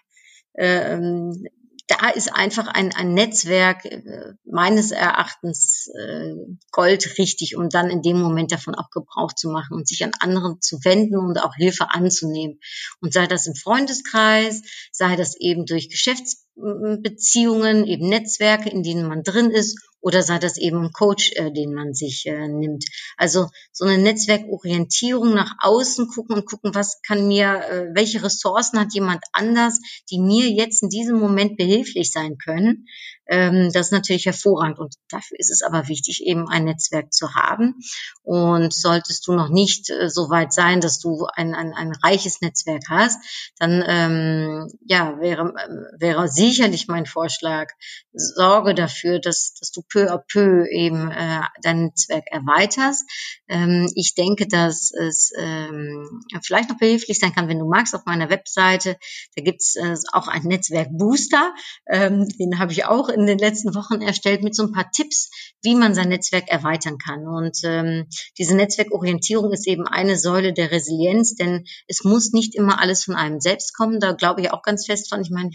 ähm, 0.56 1.46
da 1.88 2.10
ist 2.10 2.34
einfach 2.34 2.66
ein, 2.66 2.94
ein 2.94 3.14
Netzwerk 3.14 3.86
äh, 3.86 4.34
meines 4.44 4.90
Erachtens 4.90 5.90
äh, 5.98 6.34
Gold 6.70 7.16
richtig, 7.18 7.56
um 7.56 7.70
dann 7.70 7.88
in 7.88 8.02
dem 8.02 8.20
Moment 8.20 8.52
davon 8.52 8.74
auch 8.74 8.90
Gebrauch 8.90 9.32
zu 9.32 9.48
machen 9.48 9.74
und 9.74 9.88
sich 9.88 10.04
an 10.04 10.12
anderen 10.20 10.60
zu 10.60 10.84
wenden 10.84 11.16
und 11.16 11.42
auch 11.42 11.54
Hilfe 11.54 11.86
anzunehmen. 11.90 12.60
Und 13.00 13.14
sei 13.14 13.26
das 13.26 13.46
im 13.46 13.54
Freundeskreis, 13.54 14.62
sei 14.92 15.16
das 15.16 15.34
eben 15.40 15.64
durch 15.64 15.88
Geschäftsbeziehungen, 15.88 17.86
eben 17.86 18.06
Netzwerke, 18.06 18.68
in 18.68 18.82
denen 18.82 19.08
man 19.08 19.22
drin 19.22 19.50
ist 19.50 19.87
oder 20.00 20.22
sei 20.22 20.38
das 20.38 20.56
eben 20.56 20.84
ein 20.84 20.92
Coach, 20.92 21.32
äh, 21.34 21.52
den 21.52 21.74
man 21.74 21.94
sich 21.94 22.26
äh, 22.26 22.48
nimmt. 22.48 22.84
Also 23.16 23.48
so 23.72 23.84
eine 23.84 23.98
Netzwerkorientierung 23.98 25.34
nach 25.34 25.54
außen 25.60 26.08
gucken 26.08 26.36
und 26.36 26.46
gucken, 26.46 26.74
was 26.74 27.00
kann 27.02 27.26
mir, 27.26 27.62
äh, 27.68 27.86
welche 27.94 28.22
Ressourcen 28.22 28.78
hat 28.78 28.94
jemand 28.94 29.24
anders, 29.32 29.80
die 30.10 30.20
mir 30.20 30.48
jetzt 30.48 30.82
in 30.82 30.88
diesem 30.88 31.18
Moment 31.18 31.56
behilflich 31.56 32.10
sein 32.12 32.38
können. 32.38 32.86
Ähm, 33.28 33.70
das 33.72 33.86
ist 33.86 33.92
natürlich 33.92 34.26
hervorragend 34.26 34.78
und 34.78 34.94
dafür 35.10 35.38
ist 35.38 35.50
es 35.50 35.62
aber 35.62 35.88
wichtig, 35.88 36.22
eben 36.24 36.48
ein 36.48 36.64
Netzwerk 36.64 37.12
zu 37.12 37.34
haben. 37.34 37.74
Und 38.22 38.72
solltest 38.72 39.26
du 39.26 39.32
noch 39.32 39.50
nicht 39.50 39.90
äh, 39.90 40.08
so 40.08 40.30
weit 40.30 40.52
sein, 40.52 40.80
dass 40.80 40.98
du 40.98 41.26
ein, 41.34 41.54
ein, 41.54 41.74
ein 41.74 41.92
reiches 42.02 42.40
Netzwerk 42.40 42.84
hast, 42.88 43.18
dann 43.58 43.84
ähm, 43.86 44.68
ja 44.86 45.20
wäre 45.20 45.52
wäre 45.98 46.28
sicherlich 46.28 46.88
mein 46.88 47.06
Vorschlag, 47.06 47.68
sorge 48.12 48.74
dafür, 48.74 49.20
dass 49.20 49.54
dass 49.60 49.70
du 49.70 49.82
peu 49.82 50.10
à 50.10 50.18
peu 50.18 50.66
eben 50.70 51.10
äh, 51.10 51.40
dein 51.62 51.84
Netzwerk 51.84 52.24
erweiterst. 52.30 53.04
Ähm, 53.48 53.90
ich 53.94 54.14
denke, 54.14 54.46
dass 54.46 54.90
es 54.92 55.32
ähm, 55.36 56.22
vielleicht 56.42 56.70
noch 56.70 56.78
behilflich 56.78 57.18
sein 57.18 57.34
kann, 57.34 57.48
wenn 57.48 57.58
du 57.58 57.68
magst, 57.68 57.94
auf 57.94 58.06
meiner 58.06 58.30
Webseite, 58.30 58.96
da 59.36 59.42
gibt's 59.42 59.76
äh, 59.76 59.94
auch 60.12 60.28
ein 60.28 60.42
Netzwerk 60.42 60.88
Booster, 60.90 61.54
ähm, 61.88 62.28
den 62.38 62.58
habe 62.58 62.72
ich 62.72 62.84
auch 62.86 63.08
in 63.18 63.26
den 63.26 63.38
letzten 63.38 63.74
Wochen 63.74 64.00
erstellt 64.00 64.42
mit 64.42 64.54
so 64.54 64.64
ein 64.64 64.72
paar 64.72 64.90
Tipps, 64.90 65.30
wie 65.62 65.74
man 65.74 65.94
sein 65.94 66.08
Netzwerk 66.08 66.48
erweitern 66.48 66.98
kann. 66.98 67.26
Und 67.26 67.58
ähm, 67.64 68.06
diese 68.38 68.56
Netzwerkorientierung 68.56 69.52
ist 69.52 69.66
eben 69.66 69.86
eine 69.86 70.16
Säule 70.16 70.52
der 70.52 70.70
Resilienz, 70.70 71.34
denn 71.34 71.64
es 71.86 72.04
muss 72.04 72.32
nicht 72.32 72.54
immer 72.54 72.80
alles 72.80 73.04
von 73.04 73.14
einem 73.14 73.40
selbst 73.40 73.76
kommen. 73.76 74.00
Da 74.00 74.12
glaube 74.12 74.40
ich 74.40 74.52
auch 74.52 74.62
ganz 74.62 74.86
fest 74.86 75.08
von. 75.10 75.20
Ich 75.20 75.30
meine, 75.30 75.50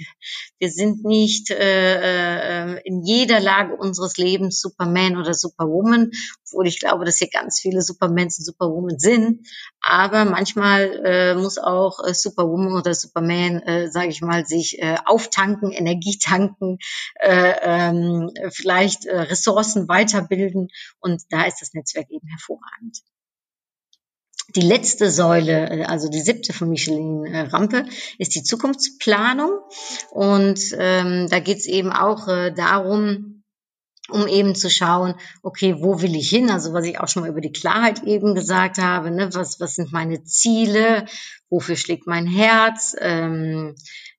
wir 0.59 0.69
sind 0.69 1.03
nicht 1.03 1.51
äh, 1.51 2.75
äh 2.75 2.81
in 2.83 3.03
jeder 3.03 3.39
Lage 3.39 3.75
unseres 3.75 4.17
Lebens 4.17 4.59
Superman 4.59 5.17
oder 5.17 5.33
Superwoman, 5.33 6.11
obwohl 6.45 6.67
ich 6.67 6.79
glaube, 6.79 7.05
dass 7.05 7.17
hier 7.17 7.29
ganz 7.29 7.59
viele 7.59 7.81
Supermans 7.81 8.39
und 8.39 8.45
Superwoman 8.45 8.99
sind. 8.99 9.47
Aber 9.85 10.23
manchmal 10.23 11.01
äh, 11.03 11.35
muss 11.35 11.57
auch 11.57 11.99
äh, 12.07 12.13
Superwoman 12.13 12.71
oder 12.71 12.95
Superman, 12.95 13.61
äh, 13.63 13.91
sage 13.91 14.07
ich 14.07 14.21
mal, 14.21 14.45
sich 14.45 14.81
äh, 14.81 14.95
auftanken, 15.05 15.71
Energie 15.71 16.17
tanken, 16.17 16.77
äh, 17.19 17.53
ähm, 17.61 18.31
vielleicht 18.51 19.05
äh, 19.05 19.19
Ressourcen 19.19 19.89
weiterbilden. 19.89 20.69
Und 20.99 21.23
da 21.29 21.43
ist 21.43 21.61
das 21.61 21.73
Netzwerk 21.73 22.09
eben 22.09 22.27
hervorragend. 22.29 22.99
Die 24.55 24.61
letzte 24.61 25.11
Säule, 25.11 25.69
äh, 25.69 25.83
also 25.83 26.09
die 26.09 26.21
siebte 26.21 26.53
von 26.53 26.69
Michelin 26.69 27.25
äh, 27.25 27.41
Rampe, 27.41 27.85
ist 28.17 28.35
die 28.35 28.43
Zukunftsplanung. 28.43 29.59
Und 30.11 30.61
ähm, 30.77 31.27
da 31.29 31.39
geht 31.39 31.57
es 31.57 31.65
eben 31.65 31.91
auch 31.91 32.29
äh, 32.29 32.51
darum, 32.51 33.32
um 34.09 34.27
eben 34.27 34.53
zu 34.55 34.69
schauen, 34.69 35.15
okay, 35.41 35.75
wo 35.79 36.01
will 36.01 36.15
ich 36.15 36.29
hin? 36.29 36.49
Also 36.49 36.73
was 36.73 36.85
ich 36.85 36.99
auch 36.99 37.07
schon 37.07 37.23
mal 37.23 37.29
über 37.29 37.41
die 37.41 37.53
Klarheit 37.53 38.03
eben 38.03 38.35
gesagt 38.35 38.77
habe, 38.77 39.11
ne? 39.11 39.29
was, 39.33 39.59
was 39.59 39.75
sind 39.75 39.93
meine 39.93 40.23
Ziele? 40.23 41.05
Wofür 41.49 41.75
schlägt 41.75 42.07
mein 42.07 42.27
Herz? 42.27 42.95
Ähm, 42.99 43.75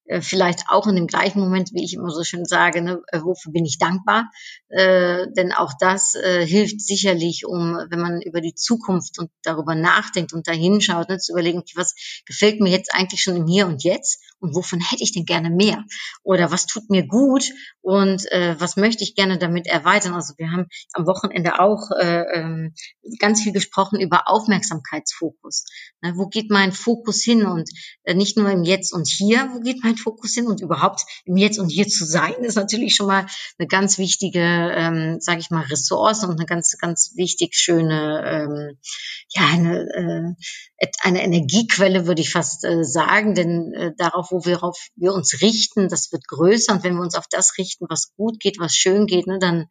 äh, 0.06 0.20
vielleicht 0.20 0.64
auch 0.68 0.86
in 0.86 0.96
dem 0.96 1.06
gleichen 1.06 1.40
Moment, 1.40 1.70
wie 1.72 1.84
ich 1.84 1.94
immer 1.94 2.10
so 2.10 2.24
schön 2.24 2.44
sage, 2.44 2.82
ne, 2.82 3.00
äh, 3.08 3.20
wofür 3.22 3.52
bin 3.52 3.64
ich 3.64 3.78
dankbar? 3.78 4.30
Äh, 4.68 5.26
denn 5.36 5.52
auch 5.52 5.72
das 5.80 6.14
äh, 6.14 6.46
hilft 6.46 6.80
sicherlich, 6.82 7.46
um, 7.46 7.78
wenn 7.88 8.00
man 8.00 8.20
über 8.20 8.42
die 8.42 8.54
Zukunft 8.54 9.18
und 9.18 9.30
darüber 9.42 9.74
nachdenkt 9.74 10.34
und 10.34 10.46
dahin 10.46 10.82
schaut, 10.82 11.08
ne, 11.08 11.18
zu 11.18 11.32
überlegen, 11.32 11.62
was 11.74 11.94
gefällt 12.26 12.60
mir 12.60 12.70
jetzt 12.70 12.94
eigentlich 12.94 13.22
schon 13.22 13.36
im 13.36 13.46
Hier 13.46 13.66
und 13.66 13.82
Jetzt 13.82 14.20
und 14.44 14.54
wovon 14.54 14.80
hätte 14.80 15.02
ich 15.02 15.12
denn 15.12 15.24
gerne 15.24 15.50
mehr? 15.50 15.84
Oder 16.22 16.50
was 16.50 16.66
tut 16.66 16.90
mir 16.90 17.06
gut 17.06 17.50
und 17.80 18.30
äh, 18.30 18.54
was 18.58 18.76
möchte 18.76 19.02
ich 19.02 19.14
gerne 19.14 19.38
damit 19.38 19.66
erweitern? 19.66 20.12
Also 20.12 20.34
wir 20.36 20.50
haben 20.50 20.66
am 20.92 21.06
Wochenende 21.06 21.58
auch 21.60 21.90
äh, 21.98 22.24
ähm, 22.34 22.74
ganz 23.18 23.42
viel 23.42 23.52
gesprochen 23.52 24.00
über 24.00 24.28
Aufmerksamkeitsfokus. 24.28 25.64
Ne, 26.02 26.12
wo 26.16 26.26
geht 26.26 26.50
mein 26.50 26.72
Fokus 26.72 27.22
hin 27.22 27.46
und 27.46 27.70
äh, 28.02 28.14
nicht 28.14 28.36
nur 28.36 28.50
im 28.50 28.64
Jetzt 28.64 28.92
und 28.92 29.08
Hier, 29.08 29.48
wo 29.54 29.60
geht 29.60 29.82
mein 29.82 29.96
Fokus 29.96 30.34
hin 30.34 30.46
und 30.46 30.60
überhaupt 30.60 31.00
im 31.24 31.38
Jetzt 31.38 31.58
und 31.58 31.70
Hier 31.70 31.88
zu 31.88 32.04
sein, 32.04 32.34
ist 32.42 32.56
natürlich 32.56 32.94
schon 32.94 33.06
mal 33.06 33.26
eine 33.58 33.68
ganz 33.68 33.96
wichtige, 33.96 34.40
ähm, 34.40 35.16
sage 35.20 35.40
ich 35.40 35.50
mal, 35.50 35.64
Ressource 35.64 36.24
und 36.24 36.32
eine 36.32 36.44
ganz, 36.44 36.76
ganz 36.78 37.12
wichtig 37.16 37.54
schöne, 37.54 38.22
ähm, 38.26 38.78
ja, 39.30 39.46
eine, 39.46 40.34
äh, 40.78 40.86
eine 41.00 41.22
Energiequelle, 41.22 42.06
würde 42.06 42.20
ich 42.20 42.30
fast 42.30 42.64
äh, 42.64 42.84
sagen, 42.84 43.34
denn 43.34 43.72
äh, 43.72 43.92
darauf, 43.96 44.32
wo 44.34 44.44
wir, 44.44 44.64
auf, 44.64 44.88
wir 44.96 45.12
uns 45.12 45.40
richten, 45.40 45.88
das 45.88 46.10
wird 46.10 46.26
größer 46.26 46.72
und 46.72 46.82
wenn 46.82 46.96
wir 46.96 47.02
uns 47.02 47.14
auf 47.14 47.26
das 47.30 47.56
richten, 47.56 47.86
was 47.88 48.12
gut 48.16 48.40
geht, 48.40 48.58
was 48.58 48.74
schön 48.74 49.06
geht, 49.06 49.28
ne, 49.28 49.38
dann 49.38 49.66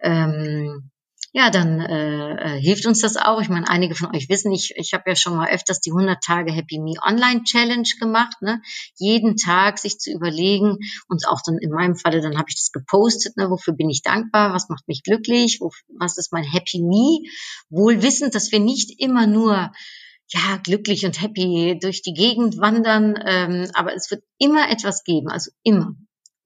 ähm, 0.00 0.90
ja, 1.36 1.50
dann 1.50 1.80
äh, 1.80 2.34
äh, 2.34 2.60
hilft 2.60 2.86
uns 2.86 3.00
das 3.00 3.16
auch. 3.16 3.40
Ich 3.40 3.48
meine, 3.48 3.68
einige 3.68 3.96
von 3.96 4.14
euch 4.14 4.28
wissen, 4.28 4.52
ich, 4.52 4.72
ich 4.76 4.94
habe 4.94 5.02
ja 5.08 5.16
schon 5.16 5.34
mal 5.34 5.50
öfters 5.50 5.80
die 5.80 5.90
100 5.90 6.22
Tage 6.22 6.52
Happy 6.52 6.78
Me 6.78 6.94
Online 7.04 7.42
Challenge 7.42 7.88
gemacht. 7.98 8.40
Ne? 8.40 8.62
Jeden 8.98 9.36
Tag 9.36 9.80
sich 9.80 9.98
zu 9.98 10.12
überlegen 10.12 10.78
und 11.08 11.26
auch 11.26 11.40
dann 11.44 11.58
in 11.58 11.70
meinem 11.70 11.96
Falle, 11.96 12.20
dann 12.20 12.38
habe 12.38 12.50
ich 12.50 12.54
das 12.54 12.70
gepostet, 12.70 13.36
ne? 13.36 13.50
wofür 13.50 13.74
bin 13.74 13.90
ich 13.90 14.02
dankbar, 14.02 14.54
was 14.54 14.68
macht 14.68 14.86
mich 14.86 15.02
glücklich, 15.02 15.58
wo, 15.60 15.72
was 15.98 16.18
ist 16.18 16.32
mein 16.32 16.44
Happy 16.44 16.80
Me, 16.80 17.28
wohl 17.68 18.00
wissend, 18.00 18.36
dass 18.36 18.52
wir 18.52 18.60
nicht 18.60 19.00
immer 19.00 19.26
nur 19.26 19.72
ja, 20.28 20.58
glücklich 20.62 21.04
und 21.04 21.20
happy 21.20 21.78
durch 21.80 22.02
die 22.02 22.14
Gegend 22.14 22.58
wandern, 22.58 23.14
ähm, 23.24 23.70
aber 23.74 23.94
es 23.94 24.10
wird 24.10 24.24
immer 24.38 24.70
etwas 24.70 25.04
geben, 25.04 25.28
also 25.28 25.50
immer 25.62 25.94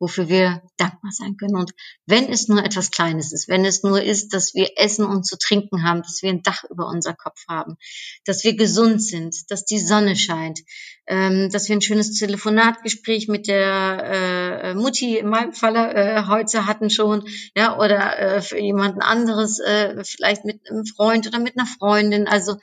wofür 0.00 0.28
wir 0.28 0.62
dankbar 0.76 1.12
sein 1.12 1.36
können. 1.36 1.56
Und 1.56 1.72
wenn 2.06 2.28
es 2.28 2.48
nur 2.48 2.64
etwas 2.64 2.90
Kleines 2.90 3.32
ist, 3.32 3.48
wenn 3.48 3.64
es 3.64 3.82
nur 3.82 4.02
ist, 4.02 4.32
dass 4.32 4.54
wir 4.54 4.70
Essen 4.76 5.04
und 5.04 5.26
zu 5.26 5.36
trinken 5.38 5.82
haben, 5.82 6.02
dass 6.02 6.22
wir 6.22 6.30
ein 6.30 6.42
Dach 6.42 6.64
über 6.70 6.88
unser 6.88 7.14
Kopf 7.14 7.44
haben, 7.48 7.76
dass 8.24 8.44
wir 8.44 8.56
gesund 8.56 9.02
sind, 9.02 9.50
dass 9.50 9.64
die 9.64 9.78
Sonne 9.78 10.16
scheint, 10.16 10.60
ähm, 11.08 11.48
dass 11.50 11.68
wir 11.68 11.76
ein 11.76 11.80
schönes 11.80 12.12
Telefonatgespräch 12.18 13.28
mit 13.28 13.48
der 13.48 14.02
äh, 14.62 14.74
Mutti 14.74 15.16
in 15.18 15.28
meinem 15.28 15.54
Falle 15.54 15.94
äh, 15.94 16.22
heute 16.26 16.66
hatten 16.66 16.90
schon, 16.90 17.26
ja, 17.56 17.78
oder 17.78 18.18
äh, 18.18 18.42
für 18.42 18.58
jemanden 18.58 19.00
anderes, 19.00 19.58
äh, 19.58 20.04
vielleicht 20.04 20.44
mit 20.44 20.60
einem 20.68 20.84
Freund 20.84 21.26
oder 21.26 21.38
mit 21.38 21.58
einer 21.58 21.66
Freundin. 21.66 22.28
Also, 22.28 22.56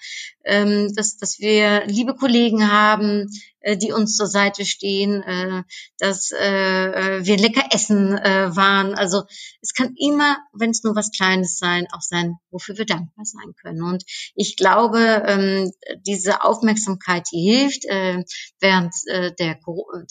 ähm, 0.44 0.94
dass, 0.96 1.18
dass 1.18 1.40
wir 1.40 1.86
liebe 1.88 2.14
Kollegen 2.14 2.72
haben, 2.72 3.28
äh, 3.62 3.78
die 3.78 3.92
uns 3.92 4.16
zur 4.16 4.28
Seite 4.28 4.64
stehen, 4.64 5.24
äh, 5.24 5.64
dass 5.98 6.32
äh, 6.32 7.18
äh, 7.18 7.26
wir 7.26 7.38
lecker 7.38 7.64
essen 7.72 8.16
äh, 8.16 8.56
waren. 8.56 8.94
Also 8.94 9.24
es 9.62 9.74
kann 9.74 9.96
immer, 9.98 10.38
wenn 10.54 10.70
es 10.70 10.84
nur 10.84 10.96
was 10.96 11.10
Kleines 11.10 11.58
sein, 11.58 11.88
auch 11.92 12.02
sein, 12.02 12.36
wofür 12.52 12.78
wir 12.78 12.86
dankbar 12.86 13.26
sein 13.26 13.56
können. 13.60 13.82
Und 13.82 14.04
ich 14.36 14.56
glaube, 14.56 15.24
ähm, 15.26 15.72
diese 16.06 16.44
Aufmerksamkeit, 16.44 17.24
die 17.34 17.42
hilft. 17.42 17.86
Äh, 17.86 18.24
während 18.60 18.94
äh, 19.08 19.34
der, 19.40 19.58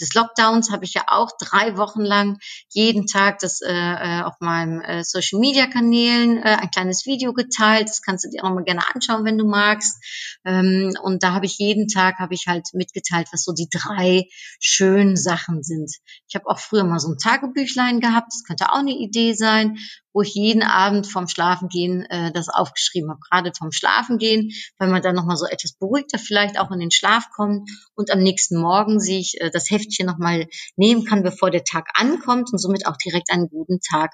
des 0.01 0.15
Lockdowns 0.15 0.71
habe 0.71 0.85
ich 0.85 0.95
ja 0.95 1.05
auch 1.09 1.31
drei 1.39 1.77
Wochen 1.77 2.03
lang 2.03 2.39
jeden 2.71 3.07
Tag 3.07 3.39
das 3.39 3.61
äh, 3.61 3.73
äh 3.73 4.23
auf 4.23 4.35
meinem 4.41 4.81
äh, 4.81 5.05
Social 5.05 5.41
Media 5.41 5.67
Kanälen 5.67 6.39
äh, 6.39 6.57
ein 6.61 6.71
kleines 6.71 7.07
Video 7.07 7.33
geteilt. 7.33 7.89
Das 7.89 8.03
kannst 8.03 8.25
du 8.25 8.31
dir 8.31 8.45
auch 8.45 8.51
mal 8.51 8.65
gerne 8.65 8.83
anschauen, 8.95 9.25
wenn 9.25 9.39
du 9.39 9.47
magst. 9.47 9.97
Ähm, 10.45 10.95
und 11.03 11.23
da 11.23 11.33
habe 11.33 11.47
ich 11.47 11.59
jeden 11.59 11.89
Tag 11.89 12.19
habe 12.19 12.35
ich 12.35 12.47
halt 12.47 12.69
mitgeteilt, 12.75 13.29
was 13.33 13.45
so 13.45 13.53
die 13.53 13.69
drei 13.71 14.29
schönen 14.61 15.17
Sachen 15.17 15.63
sind. 15.63 15.91
Ich 16.29 16.35
habe 16.35 16.47
auch 16.47 16.59
früher 16.59 16.85
mal 16.85 17.01
so 17.01 17.09
ein 17.09 17.19
Tagebüchlein 17.19 18.01
gehabt. 18.01 18.33
Das 18.33 18.45
könnte 18.45 18.73
auch 18.73 18.79
eine 18.79 18.97
Idee 18.97 19.35
sein 19.35 19.79
wo 20.15 20.23
ich 20.23 20.35
jeden 20.35 20.63
Abend 20.63 21.07
vorm 21.07 21.29
Schlafengehen 21.29 22.07
äh, 22.07 22.33
das 22.33 22.49
aufgeschrieben 22.49 23.11
habe, 23.11 23.21
gerade 23.29 23.53
vom 23.57 23.73
Schlafengehen, 23.73 24.53
weil 24.79 24.89
man 24.89 25.03
dann 25.03 25.17
nochmal 25.17 25.37
so 25.37 25.47
etwas 25.47 25.73
beruhigter 25.73 26.19
vielleicht 26.19 26.59
auch 26.59 26.71
in 26.71 26.79
den 26.79 26.93
Schlaf 26.93 27.29
kommt. 27.35 27.69
Und 27.95 28.11
am 28.11 28.21
nächsten 28.21 28.59
Morgen 28.59 29.01
sich 29.01 29.35
äh, 29.41 29.51
das 29.51 29.71
Heftchen 29.71 30.07
nochmal 30.07 30.47
nehmen 30.77 31.05
kann, 31.05 31.23
bevor 31.23 31.51
der 31.51 31.65
Tag 31.65 31.89
ankommt 31.95 32.53
und 32.53 32.59
somit 32.59 32.87
auch 32.87 32.97
direkt 32.97 33.31
einen 33.31 33.49
guten 33.49 33.81
Tag 33.81 34.13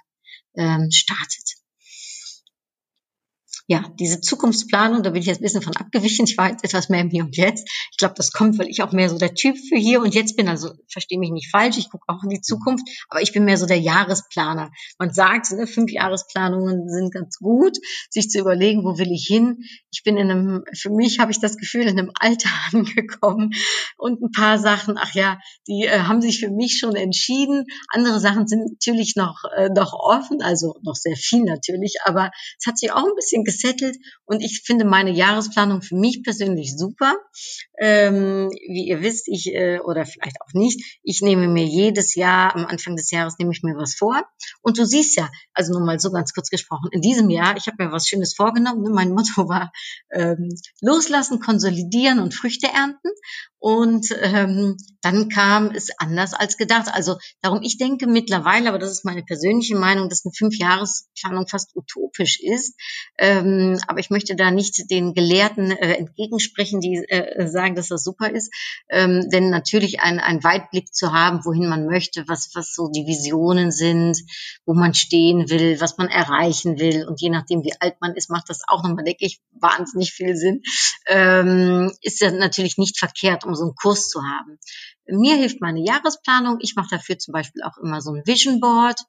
ähm, 0.56 0.90
startet 0.90 1.59
ja, 3.70 3.84
diese 4.00 4.20
Zukunftsplanung, 4.20 5.04
da 5.04 5.10
bin 5.10 5.20
ich 5.20 5.28
jetzt 5.28 5.38
ein 5.38 5.44
bisschen 5.44 5.62
von 5.62 5.76
abgewichen. 5.76 6.24
Ich 6.24 6.36
war 6.36 6.50
jetzt 6.50 6.64
etwas 6.64 6.88
mehr 6.88 7.02
im 7.02 7.08
Hier 7.08 7.22
und 7.22 7.36
Jetzt. 7.36 7.70
Ich 7.92 7.98
glaube, 7.98 8.14
das 8.16 8.32
kommt, 8.32 8.58
weil 8.58 8.66
ich 8.66 8.82
auch 8.82 8.90
mehr 8.90 9.08
so 9.08 9.16
der 9.16 9.32
Typ 9.32 9.56
für 9.56 9.76
hier 9.76 10.02
und 10.02 10.12
jetzt 10.12 10.36
bin. 10.36 10.48
Also 10.48 10.72
verstehe 10.88 11.20
mich 11.20 11.30
nicht 11.30 11.52
falsch, 11.52 11.78
ich 11.78 11.88
gucke 11.88 12.02
auch 12.08 12.24
in 12.24 12.30
die 12.30 12.40
Zukunft, 12.40 12.84
aber 13.08 13.22
ich 13.22 13.32
bin 13.32 13.44
mehr 13.44 13.56
so 13.56 13.66
der 13.66 13.78
Jahresplaner. 13.78 14.72
Man 14.98 15.14
sagt, 15.14 15.52
ne, 15.52 15.68
fünf 15.68 15.92
Jahresplanungen 15.92 16.88
sind 16.88 17.14
ganz 17.14 17.38
gut, 17.38 17.78
sich 18.10 18.28
zu 18.28 18.40
überlegen, 18.40 18.82
wo 18.82 18.98
will 18.98 19.12
ich 19.12 19.24
hin. 19.28 19.58
Ich 19.92 20.02
bin 20.02 20.16
in 20.16 20.32
einem, 20.32 20.64
für 20.76 20.90
mich 20.90 21.20
habe 21.20 21.30
ich 21.30 21.38
das 21.38 21.56
Gefühl, 21.56 21.82
in 21.82 21.96
einem 21.96 22.10
Alter 22.18 22.50
angekommen 22.72 23.52
und 23.96 24.20
ein 24.20 24.32
paar 24.32 24.58
Sachen, 24.58 24.96
ach 24.98 25.14
ja, 25.14 25.38
die 25.68 25.84
äh, 25.84 26.00
haben 26.00 26.20
sich 26.20 26.40
für 26.40 26.50
mich 26.50 26.76
schon 26.76 26.96
entschieden. 26.96 27.66
Andere 27.90 28.18
Sachen 28.18 28.48
sind 28.48 28.64
natürlich 28.64 29.14
noch, 29.14 29.44
äh, 29.56 29.68
noch 29.68 29.92
offen, 29.92 30.42
also 30.42 30.74
noch 30.82 30.96
sehr 30.96 31.14
viel 31.14 31.44
natürlich, 31.44 31.98
aber 32.04 32.32
es 32.58 32.66
hat 32.66 32.76
sich 32.76 32.90
auch 32.90 33.04
ein 33.04 33.14
bisschen 33.14 33.44
gesettelt 33.60 33.96
und 34.24 34.40
ich 34.42 34.62
finde 34.64 34.84
meine 34.84 35.10
Jahresplanung 35.10 35.82
für 35.82 35.96
mich 35.96 36.22
persönlich 36.22 36.76
super. 36.76 37.14
Ähm, 37.78 38.50
wie 38.50 38.88
ihr 38.88 39.00
wisst, 39.00 39.28
ich 39.28 39.54
äh, 39.54 39.80
oder 39.80 40.04
vielleicht 40.04 40.36
auch 40.40 40.52
nicht, 40.52 41.00
ich 41.02 41.22
nehme 41.22 41.48
mir 41.48 41.64
jedes 41.64 42.14
Jahr 42.14 42.54
am 42.54 42.66
Anfang 42.66 42.96
des 42.96 43.10
Jahres 43.10 43.38
nehme 43.38 43.52
ich 43.52 43.62
mir 43.62 43.74
was 43.76 43.94
vor 43.94 44.22
und 44.62 44.78
du 44.78 44.84
siehst 44.84 45.16
ja, 45.16 45.30
also 45.54 45.72
nur 45.72 45.84
mal 45.84 45.98
so 45.98 46.10
ganz 46.10 46.32
kurz 46.32 46.50
gesprochen, 46.50 46.88
in 46.92 47.00
diesem 47.00 47.30
Jahr, 47.30 47.56
ich 47.56 47.66
habe 47.66 47.84
mir 47.84 47.92
was 47.92 48.06
Schönes 48.06 48.34
vorgenommen. 48.34 48.82
Ne? 48.82 48.90
Mein 48.90 49.10
Motto 49.10 49.48
war 49.48 49.72
ähm, 50.10 50.48
loslassen, 50.80 51.40
konsolidieren 51.40 52.18
und 52.18 52.34
Früchte 52.34 52.66
ernten 52.66 53.10
und 53.60 54.06
ähm, 54.22 54.78
dann 55.02 55.28
kam 55.28 55.70
es 55.70 55.90
anders 55.98 56.32
als 56.32 56.56
gedacht. 56.56 56.88
Also 56.92 57.18
darum, 57.42 57.60
ich 57.62 57.76
denke 57.76 58.06
mittlerweile, 58.06 58.70
aber 58.70 58.78
das 58.78 58.90
ist 58.90 59.04
meine 59.04 59.22
persönliche 59.22 59.76
Meinung, 59.76 60.08
dass 60.08 60.24
eine 60.24 60.32
Fünfjahresplanung 60.32 61.46
fast 61.46 61.76
utopisch 61.76 62.40
ist. 62.40 62.74
Ähm, 63.18 63.49
aber 63.86 64.00
ich 64.00 64.10
möchte 64.10 64.36
da 64.36 64.50
nicht 64.50 64.90
den 64.90 65.14
Gelehrten 65.14 65.70
äh, 65.70 65.94
entgegensprechen, 65.94 66.80
die 66.80 66.96
äh, 67.08 67.46
sagen, 67.48 67.74
dass 67.74 67.88
das 67.88 68.04
super 68.04 68.30
ist. 68.30 68.52
Ähm, 68.88 69.28
denn 69.30 69.50
natürlich 69.50 70.00
ein, 70.00 70.20
ein 70.20 70.42
Weitblick 70.42 70.94
zu 70.94 71.12
haben, 71.12 71.44
wohin 71.44 71.68
man 71.68 71.86
möchte, 71.86 72.24
was, 72.28 72.50
was 72.54 72.74
so 72.74 72.88
die 72.88 73.06
Visionen 73.06 73.70
sind, 73.70 74.18
wo 74.64 74.74
man 74.74 74.94
stehen 74.94 75.50
will, 75.50 75.80
was 75.80 75.98
man 75.98 76.08
erreichen 76.08 76.78
will. 76.78 77.06
Und 77.06 77.20
je 77.20 77.30
nachdem, 77.30 77.62
wie 77.64 77.74
alt 77.80 77.96
man 78.00 78.14
ist, 78.14 78.30
macht 78.30 78.48
das 78.48 78.62
auch 78.68 78.82
nochmal, 78.82 79.04
denke 79.04 79.26
ich, 79.26 79.40
wahnsinnig 79.52 80.12
viel 80.12 80.36
Sinn. 80.36 80.62
Ähm, 81.06 81.92
ist 82.02 82.20
ja 82.20 82.30
natürlich 82.30 82.78
nicht 82.78 82.98
verkehrt, 82.98 83.44
um 83.44 83.54
so 83.54 83.64
einen 83.64 83.74
Kurs 83.74 84.08
zu 84.08 84.20
haben. 84.22 84.58
Mir 85.06 85.36
hilft 85.36 85.60
meine 85.60 85.84
Jahresplanung. 85.84 86.58
Ich 86.60 86.74
mache 86.76 86.88
dafür 86.90 87.18
zum 87.18 87.32
Beispiel 87.32 87.62
auch 87.62 87.76
immer 87.82 88.00
so 88.00 88.12
ein 88.12 88.22
Vision 88.26 88.60
Board. 88.60 89.00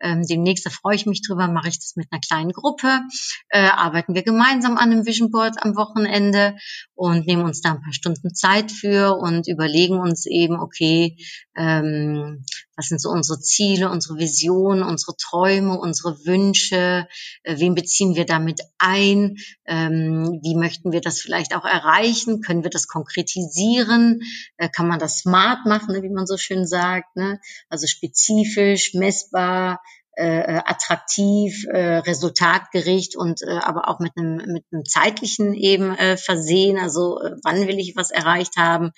Ähm, 0.00 0.22
demnächst, 0.26 0.66
da 0.66 0.70
freue 0.70 0.94
ich 0.94 1.06
mich 1.06 1.22
drüber, 1.22 1.48
mache 1.48 1.68
ich 1.68 1.78
das 1.78 1.96
mit 1.96 2.08
einer 2.10 2.20
kleinen 2.20 2.52
Gruppe. 2.52 3.00
Äh, 3.48 3.68
arbeiten 3.68 4.14
wir 4.14 4.22
gemeinsam 4.22 4.78
an 4.78 4.90
einem 4.90 5.06
Vision 5.06 5.30
Board 5.30 5.56
am 5.62 5.76
Wochenende 5.76 6.56
und 6.94 7.26
nehmen 7.26 7.44
uns 7.44 7.60
da 7.60 7.72
ein 7.72 7.82
paar 7.82 7.92
Stunden 7.92 8.34
Zeit 8.34 8.70
für 8.70 9.16
und 9.16 9.48
überlegen 9.48 9.98
uns 9.98 10.26
eben, 10.26 10.58
okay, 10.58 11.16
ähm, 11.56 12.44
was 12.80 12.88
sind 12.88 13.00
so 13.00 13.10
unsere 13.10 13.38
Ziele, 13.40 13.90
unsere 13.90 14.16
Visionen, 14.16 14.82
unsere 14.82 15.14
Träume, 15.14 15.78
unsere 15.78 16.24
Wünsche, 16.24 17.06
äh, 17.42 17.58
wen 17.58 17.74
beziehen 17.74 18.14
wir 18.14 18.24
damit 18.24 18.62
ein, 18.78 19.36
ähm, 19.66 20.40
wie 20.42 20.56
möchten 20.56 20.90
wir 20.90 21.02
das 21.02 21.20
vielleicht 21.20 21.54
auch 21.54 21.66
erreichen, 21.66 22.40
können 22.40 22.62
wir 22.62 22.70
das 22.70 22.88
konkretisieren, 22.88 24.22
äh, 24.56 24.70
kann 24.70 24.88
man 24.88 24.98
das 24.98 25.18
smart 25.18 25.66
machen, 25.66 26.02
wie 26.02 26.08
man 26.08 26.26
so 26.26 26.38
schön 26.38 26.66
sagt, 26.66 27.16
ne? 27.16 27.38
also 27.68 27.86
spezifisch, 27.86 28.94
messbar, 28.94 29.82
äh, 30.16 30.60
attraktiv, 30.64 31.64
äh, 31.68 31.98
resultatgericht 31.98 33.16
und 33.16 33.42
äh, 33.42 33.58
aber 33.58 33.88
auch 33.88 34.00
mit 34.00 34.12
einem 34.16 34.36
mit 34.36 34.64
einem 34.72 34.84
zeitlichen 34.84 35.54
eben 35.54 35.94
äh, 35.94 36.16
versehen. 36.16 36.78
Also 36.78 37.20
äh, 37.20 37.36
wann 37.42 37.66
will 37.66 37.78
ich 37.78 37.94
was 37.96 38.10
erreicht 38.10 38.56
haben? 38.56 38.90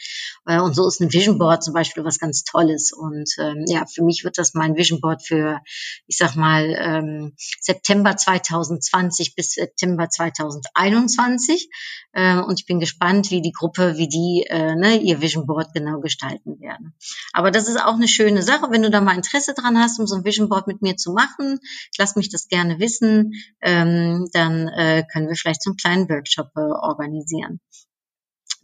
Äh, 0.46 0.61
und 0.61 0.75
so 0.75 0.87
ist 0.87 1.01
ein 1.01 1.12
Vision 1.12 1.38
Board 1.38 1.62
zum 1.62 1.75
Beispiel 1.75 2.05
was 2.05 2.18
ganz 2.18 2.44
Tolles. 2.44 2.92
Und 2.92 3.31
ähm, 3.38 3.64
ja, 3.68 3.85
für 3.87 4.03
mich 4.03 4.25
wird 4.25 4.38
das 4.38 4.55
mein 4.55 4.77
Vision 4.77 5.01
Board 5.01 5.22
für, 5.27 5.61
ich 6.07 6.16
sag 6.16 6.35
mal 6.35 6.75
ähm, 6.79 7.35
September 7.61 8.16
2020 8.16 9.35
bis 9.35 9.53
September 9.53 10.09
2021. 10.09 11.68
Äh, 12.12 12.38
und 12.38 12.59
ich 12.61 12.66
bin 12.66 12.81
gespannt, 12.81 13.31
wie 13.31 13.42
die 13.42 13.53
Gruppe, 13.53 13.96
wie 13.96 14.09
die 14.09 14.46
äh, 14.48 14.75
ne, 14.75 14.96
ihr 14.96 15.20
Vision 15.20 15.46
Board 15.46 15.72
genau 15.75 16.01
gestalten 16.01 16.61
werden. 16.61 16.94
Aber 17.33 17.51
das 17.51 17.68
ist 17.68 17.81
auch 17.81 17.94
eine 17.94 18.09
schöne 18.09 18.42
Sache, 18.42 18.66
wenn 18.70 18.83
du 18.83 18.90
da 18.90 19.01
mal 19.01 19.14
Interesse 19.14 19.55
dran 19.55 19.79
hast, 19.79 19.98
um 19.98 20.07
so 20.07 20.16
ein 20.16 20.25
Vision 20.25 20.48
Board 20.48 20.66
mit 20.66 20.83
mir 20.83 20.96
zu 21.03 21.12
machen. 21.12 21.59
Lass 21.99 22.17
mich 22.17 22.31
das 22.31 22.49
gerne 22.49 22.79
wissen. 22.79 23.33
Ähm, 23.61 24.29
dann 24.33 24.69
äh, 24.69 25.05
können 25.12 25.29
wir 25.29 25.37
vielleicht 25.37 25.62
so 25.62 25.71
einen 25.71 25.77
kleinen 25.77 26.09
Workshop 26.09 26.51
äh, 26.57 26.61
organisieren. 26.61 27.61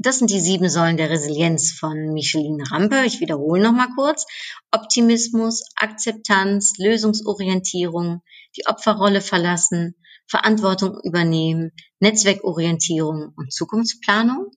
Das 0.00 0.20
sind 0.20 0.30
die 0.30 0.38
sieben 0.38 0.68
Säulen 0.68 0.96
der 0.96 1.10
Resilienz 1.10 1.72
von 1.72 2.12
Micheline 2.12 2.62
Rampe. 2.70 3.02
Ich 3.04 3.18
wiederhole 3.18 3.60
noch 3.60 3.72
mal 3.72 3.88
kurz. 3.96 4.26
Optimismus, 4.70 5.64
Akzeptanz, 5.74 6.74
Lösungsorientierung, 6.78 8.22
die 8.56 8.66
Opferrolle 8.68 9.20
verlassen, 9.20 9.96
Verantwortung 10.28 11.00
übernehmen, 11.02 11.72
Netzwerkorientierung 11.98 13.32
und 13.34 13.52
Zukunftsplanung. 13.52 14.52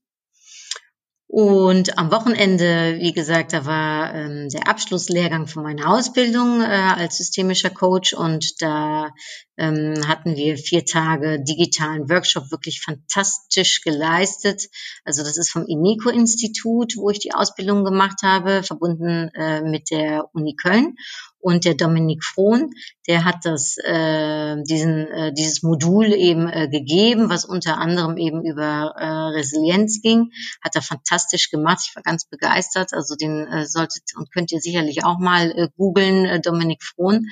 Und 1.34 1.98
am 1.98 2.12
Wochenende, 2.12 2.98
wie 3.00 3.14
gesagt, 3.14 3.54
da 3.54 3.66
war 3.66 4.14
ähm, 4.14 4.50
der 4.50 4.68
Abschlusslehrgang 4.68 5.48
von 5.48 5.64
meiner 5.64 5.90
Ausbildung 5.90 6.62
äh, 6.62 6.66
als 6.66 7.20
systemischer 7.20 7.70
Coach 7.70 8.14
und 8.14 8.62
da 8.62 9.12
ähm, 9.56 9.94
hatten 10.10 10.36
wir 10.36 10.58
vier 10.58 10.84
Tage 10.84 11.42
digitalen 11.42 12.10
Workshop 12.10 12.52
wirklich 12.52 12.82
fantastisch 12.82 13.82
geleistet. 13.82 14.68
Also 15.06 15.24
das 15.24 15.38
ist 15.38 15.52
vom 15.52 15.66
INECO-Institut, 15.66 16.98
wo 16.98 17.10
ich 17.12 17.20
die 17.20 17.34
Ausbildung 17.34 17.86
gemacht 17.86 18.24
habe, 18.24 18.62
verbunden 18.62 19.30
äh, 19.34 19.62
mit 19.62 19.90
der 19.90 20.26
Uni 20.34 20.58
Köln. 20.62 20.98
Und 21.42 21.66
der 21.66 21.74
Dominik 21.74 22.24
Frohn, 22.24 22.72
der 23.08 23.26
hat 23.26 23.38
das, 23.44 23.78
äh, 23.78 24.56
diesen, 24.64 25.08
äh, 25.08 25.34
dieses 25.34 25.64
Modul 25.64 26.14
eben 26.14 26.48
äh, 26.48 26.70
gegeben, 26.70 27.30
was 27.30 27.46
unter 27.46 27.78
anderem 27.78 28.18
eben 28.18 28.46
über 28.46 28.94
äh, 28.96 29.06
Resilienz 29.38 30.02
ging. 30.02 30.32
Hat 30.64 30.76
er 30.76 30.82
fantastisch 30.82 31.50
gemacht. 31.50 31.80
Ich 31.88 31.96
war 31.96 32.04
ganz 32.04 32.26
begeistert. 32.26 32.94
Also 32.94 33.16
den 33.16 33.48
äh, 33.48 33.66
solltet 33.66 34.04
und 34.16 34.32
könnt 34.32 34.52
ihr 34.52 34.60
sicherlich 34.60 35.04
auch 35.04 35.18
mal 35.20 35.52
äh, 35.52 35.68
googeln. 35.76 36.26
Äh, 36.26 36.42
Dominik 36.42 36.84
Frohn 36.84 37.26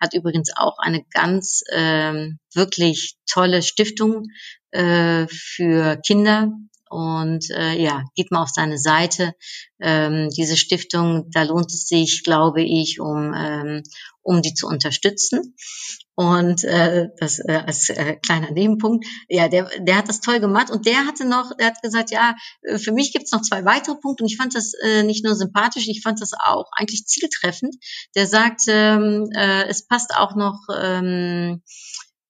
hat 0.00 0.14
übrigens 0.14 0.50
auch 0.54 0.78
eine 0.78 1.02
ganz 1.12 1.62
äh, 1.68 2.28
wirklich 2.54 3.16
tolle 3.26 3.62
Stiftung 3.62 4.28
äh, 4.70 5.26
für 5.28 5.96
Kinder, 6.04 6.52
und 6.90 7.50
äh, 7.50 7.80
ja, 7.80 8.04
geht 8.14 8.30
mal 8.30 8.42
auf 8.42 8.50
seine 8.50 8.78
Seite. 8.78 9.34
Ähm, 9.80 10.30
diese 10.30 10.56
Stiftung, 10.56 11.30
da 11.30 11.42
lohnt 11.42 11.72
es 11.72 11.86
sich, 11.86 12.22
glaube 12.22 12.62
ich, 12.62 13.00
um, 13.00 13.34
ähm, 13.34 13.82
um 14.22 14.42
die 14.42 14.54
zu 14.54 14.66
unterstützen. 14.66 15.54
Und 16.16 16.62
äh, 16.62 17.08
das 17.18 17.40
äh, 17.40 17.62
als 17.66 17.88
äh, 17.88 18.16
kleiner 18.24 18.52
Nebenpunkt, 18.52 19.04
ja, 19.28 19.48
der, 19.48 19.68
der 19.80 19.96
hat 19.96 20.08
das 20.08 20.20
toll 20.20 20.38
gemacht 20.38 20.70
und 20.70 20.86
der 20.86 21.06
hatte 21.06 21.24
noch, 21.24 21.56
der 21.56 21.66
hat 21.66 21.82
gesagt, 21.82 22.12
ja, 22.12 22.36
äh, 22.62 22.78
für 22.78 22.92
mich 22.92 23.12
gibt's 23.12 23.32
noch 23.32 23.42
zwei 23.42 23.64
weitere 23.64 23.96
Punkte 23.96 24.22
und 24.22 24.30
ich 24.30 24.36
fand 24.36 24.54
das 24.54 24.74
äh, 24.74 25.02
nicht 25.02 25.24
nur 25.24 25.34
sympathisch, 25.34 25.88
ich 25.88 26.02
fand 26.02 26.20
das 26.20 26.30
auch 26.32 26.70
eigentlich 26.76 27.06
zieltreffend. 27.06 27.74
Der 28.14 28.28
sagt, 28.28 28.62
ähm, 28.68 29.28
äh, 29.34 29.64
es 29.64 29.86
passt 29.88 30.14
auch 30.16 30.36
noch 30.36 30.60
ähm, 30.78 31.62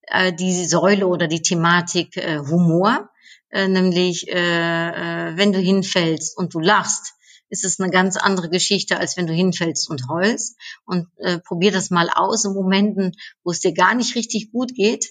äh, 0.07 0.33
die 0.33 0.65
Säule 0.65 1.07
oder 1.07 1.27
die 1.27 1.43
Thematik 1.43 2.17
äh, 2.17 2.39
Humor 2.39 3.11
äh, 3.55 3.69
nämlich 3.69 4.29
äh, 4.29 4.33
äh, 4.35 5.37
wenn 5.37 5.53
du 5.53 5.59
hinfällst 5.59 6.37
und 6.37 6.53
du 6.53 6.61
lachst, 6.61 7.15
ist 7.49 7.65
es 7.65 7.79
eine 7.79 7.91
ganz 7.91 8.17
andere 8.17 8.51
Geschichte, 8.51 8.99
als 8.99 9.17
wenn 9.17 9.27
du 9.27 9.33
hinfällst 9.33 9.89
und 9.89 10.09
heulst. 10.09 10.57
Und 10.85 11.07
äh, 11.19 11.39
probier 11.39 11.71
das 11.71 11.91
mal 11.91 12.11
aus 12.13 12.45
in 12.45 12.53
Momenten, 12.53 13.13
wo 13.45 13.53
es 13.53 13.61
dir 13.61 13.73
gar 13.73 13.95
nicht 13.95 14.17
richtig 14.17 14.51
gut 14.51 14.75
geht 14.75 15.07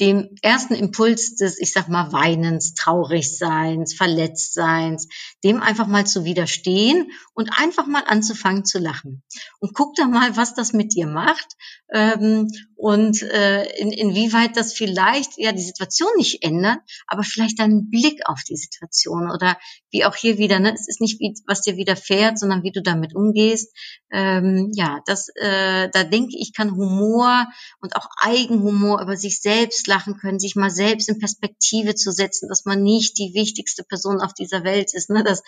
dem 0.00 0.36
ersten 0.42 0.74
Impuls 0.74 1.34
des, 1.36 1.58
ich 1.58 1.72
sag 1.72 1.88
mal, 1.88 2.12
Weinens, 2.12 2.74
Traurigseins, 2.74 3.94
Verletztseins, 3.94 5.08
dem 5.44 5.62
einfach 5.62 5.86
mal 5.86 6.06
zu 6.06 6.24
widerstehen 6.24 7.10
und 7.34 7.50
einfach 7.56 7.86
mal 7.86 8.02
anzufangen 8.06 8.64
zu 8.64 8.78
lachen. 8.78 9.22
Und 9.60 9.74
guck 9.74 9.94
doch 9.94 10.08
mal, 10.08 10.36
was 10.36 10.54
das 10.54 10.72
mit 10.72 10.94
dir 10.94 11.06
macht 11.06 11.46
ähm, 11.92 12.48
und 12.76 13.22
äh, 13.22 13.64
in, 13.78 13.92
inwieweit 13.92 14.56
das 14.56 14.72
vielleicht 14.72 15.32
ja 15.36 15.52
die 15.52 15.62
Situation 15.62 16.10
nicht 16.16 16.42
ändert, 16.42 16.78
aber 17.06 17.22
vielleicht 17.22 17.58
deinen 17.60 17.90
Blick 17.90 18.20
auf 18.26 18.42
die 18.48 18.56
Situation 18.56 19.30
oder 19.30 19.56
wie 19.90 20.04
auch 20.04 20.14
hier 20.14 20.38
wieder, 20.38 20.58
ne, 20.60 20.72
es 20.74 20.88
ist 20.88 21.00
nicht, 21.00 21.20
wie, 21.20 21.34
was 21.46 21.62
dir 21.62 21.76
widerfährt, 21.76 22.38
sondern 22.38 22.62
wie 22.62 22.72
du 22.72 22.82
damit 22.82 23.14
umgehst. 23.14 23.74
Ähm, 24.10 24.70
ja, 24.74 25.00
das, 25.06 25.28
äh, 25.36 25.88
da 25.92 26.04
denke 26.04 26.36
ich, 26.38 26.52
kann 26.54 26.72
Humor 26.72 27.46
und 27.80 27.96
auch 27.96 28.06
Eigenhumor 28.20 29.00
über 29.02 29.16
sich 29.16 29.40
selbst 29.40 29.86
lachen 29.86 30.16
können, 30.18 30.38
sich 30.38 30.56
mal 30.56 30.70
selbst 30.70 31.08
in 31.08 31.18
Perspektive 31.18 31.94
zu 31.94 32.10
setzen, 32.10 32.48
dass 32.48 32.64
man 32.64 32.82
nicht 32.82 33.18
die 33.18 33.32
wichtigste 33.34 33.84
Person 33.84 34.20
auf 34.20 34.34
dieser 34.34 34.64
Welt 34.64 34.94
ist, 34.94 35.10
ne, 35.10 35.24
dass 35.28 35.42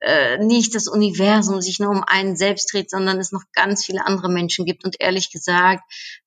äh, 0.00 0.38
nicht 0.38 0.74
das 0.74 0.88
Universum 0.88 1.60
sich 1.60 1.78
nur 1.78 1.90
um 1.90 2.04
einen 2.04 2.36
selbst 2.36 2.72
dreht, 2.72 2.90
sondern 2.90 3.18
es 3.18 3.32
noch 3.32 3.44
ganz 3.52 3.84
viele 3.84 4.06
andere 4.06 4.30
Menschen 4.30 4.64
gibt. 4.64 4.84
Und 4.84 4.96
ehrlich 5.00 5.30
gesagt, 5.30 5.82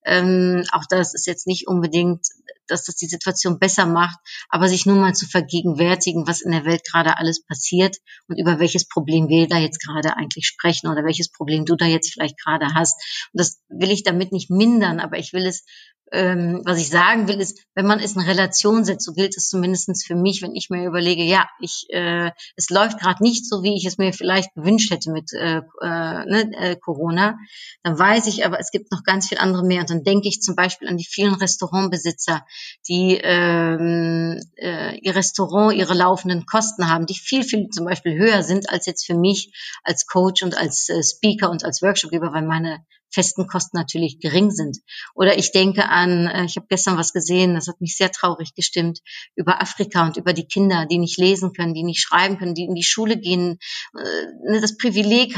ähm, 0.06 0.64
auch 0.72 0.84
das 0.90 1.14
ist 1.14 1.28
jetzt 1.28 1.48
nicht 1.48 1.68
unbedingt 1.68 2.26
dass 2.68 2.86
das 2.86 2.96
die 2.96 3.08
Situation 3.08 3.60
besser 3.60 3.86
macht, 3.86 4.18
aber 4.50 4.68
sich 4.68 4.86
nur 4.86 4.96
mal 4.96 5.14
zu 5.14 5.28
vergegenwärtigen, 5.28 6.28
was 6.28 6.42
in 6.42 6.52
der 6.52 6.66
Welt 6.66 6.84
gerade 6.90 7.18
alles 7.18 7.44
passiert 7.44 7.98
und 8.28 8.40
über 8.40 8.60
welches 8.60 8.88
Problem 8.88 9.28
wir 9.28 9.48
da 9.48 9.58
jetzt 9.58 9.84
gerade 9.84 10.18
eigentlich 10.18 10.48
sprechen 10.48 10.88
oder 10.88 11.04
welches 11.04 11.32
Problem 11.32 11.66
du 11.66 11.76
da 11.76 11.86
jetzt 11.86 12.14
vielleicht 12.14 12.42
gerade 12.44 12.74
hast. 12.74 13.30
Und 13.34 13.40
das 13.40 13.62
will 13.70 13.92
ich 13.92 14.04
damit 14.04 14.32
nicht 14.32 14.50
mindern, 14.50 15.00
aber 15.00 15.18
ich 15.18 15.34
will 15.34 15.46
es 15.46 15.64
ähm, 16.12 16.62
was 16.66 16.80
ich 16.80 16.90
sagen 16.90 17.28
will, 17.28 17.40
ist, 17.40 17.66
wenn 17.74 17.88
man 17.88 18.00
es 18.00 18.16
in 18.16 18.22
Relation 18.22 18.86
setzt, 18.86 19.06
so 19.06 19.14
gilt 19.14 19.36
es 19.36 19.50
zumindestens 19.50 20.06
für 20.06 20.16
mich, 20.16 20.42
wenn 20.42 20.56
ich 20.56 20.70
mir 20.70 20.86
überlege, 20.86 21.24
ja, 21.24 21.48
ich, 21.60 21.88
äh, 21.90 22.32
es 22.56 22.70
läuft 22.70 23.00
gerade 23.00 23.24
nicht 23.24 23.48
so, 23.48 23.64
wie 23.64 23.76
ich 23.76 23.86
es 23.86 23.98
mir 23.98 24.14
vielleicht 24.14 24.54
gewünscht 24.54 24.92
hätte 24.92 25.12
mit 25.12 25.34
äh, 25.34 25.58
äh, 25.58 26.26
ne, 26.26 26.52
äh, 26.58 26.76
Corona, 26.76 27.38
dann 27.84 27.98
weiß 27.98 28.28
ich 28.28 28.46
aber, 28.46 28.60
es 28.60 28.72
gibt 28.72 28.92
noch 28.92 29.04
ganz 29.04 29.30
viel 29.30 29.40
andere 29.40 29.66
mehr. 29.66 29.82
Und 29.82 29.90
dann 29.90 30.04
denke 30.04 30.28
ich 30.28 30.42
zum 30.42 30.56
Beispiel 30.56 30.88
an 30.88 30.98
die 30.98 31.06
vielen 31.06 31.34
Restaurantbesitzer, 31.34 32.46
die 32.88 33.20
ähm, 33.22 34.40
äh, 34.58 34.98
ihr 35.00 35.16
Restaurant, 35.16 35.76
ihre 35.76 35.96
laufenden 35.96 36.46
Kosten 36.46 36.90
haben, 36.90 37.08
die 37.08 37.16
viel, 37.16 37.44
viel 37.44 37.70
zum 37.70 37.86
Beispiel 37.86 38.16
höher 38.16 38.44
sind 38.44 38.70
als 38.70 38.86
jetzt 38.86 39.06
für 39.06 39.16
mich 39.16 39.52
als 39.84 40.06
Coach 40.06 40.44
und 40.44 40.56
als 40.58 40.90
äh, 40.90 41.02
Speaker 41.04 41.50
und 41.50 41.64
als 41.66 41.82
Workshopgeber, 41.82 42.32
weil 42.32 42.46
meine 42.46 42.86
festen 43.12 43.48
Kosten 43.48 43.78
natürlich 43.78 44.20
gering 44.20 44.52
sind. 44.52 44.78
Oder 45.14 45.38
ich 45.38 45.52
denke 45.52 45.90
an, 45.90 46.28
äh, 46.28 46.46
ich 46.46 46.58
habe 46.58 46.68
gestern 46.70 46.98
was 46.98 47.14
gesehen, 47.14 47.56
das 47.56 47.68
hat 47.68 47.82
mich 47.82 47.96
sehr 47.96 48.12
traurig 48.12 48.54
gestimmt, 48.56 49.00
über 49.36 49.62
Afrika 49.62 50.06
und 50.06 50.18
über 50.18 50.34
die 50.34 50.48
Kinder, 50.48 50.86
die 50.86 50.98
nicht 50.98 51.18
lesen 51.18 51.54
können, 51.54 51.74
die 51.74 51.84
nicht 51.84 52.02
schreiben 52.02 52.38
können, 52.38 52.56
die 52.56 52.66
in 52.66 52.76
die 52.76 52.84
Schule 52.84 53.18
gehen. 53.18 53.58
Äh, 53.98 54.52
ne, 54.52 54.62
das 54.62 54.78
Privileg, 54.78 55.36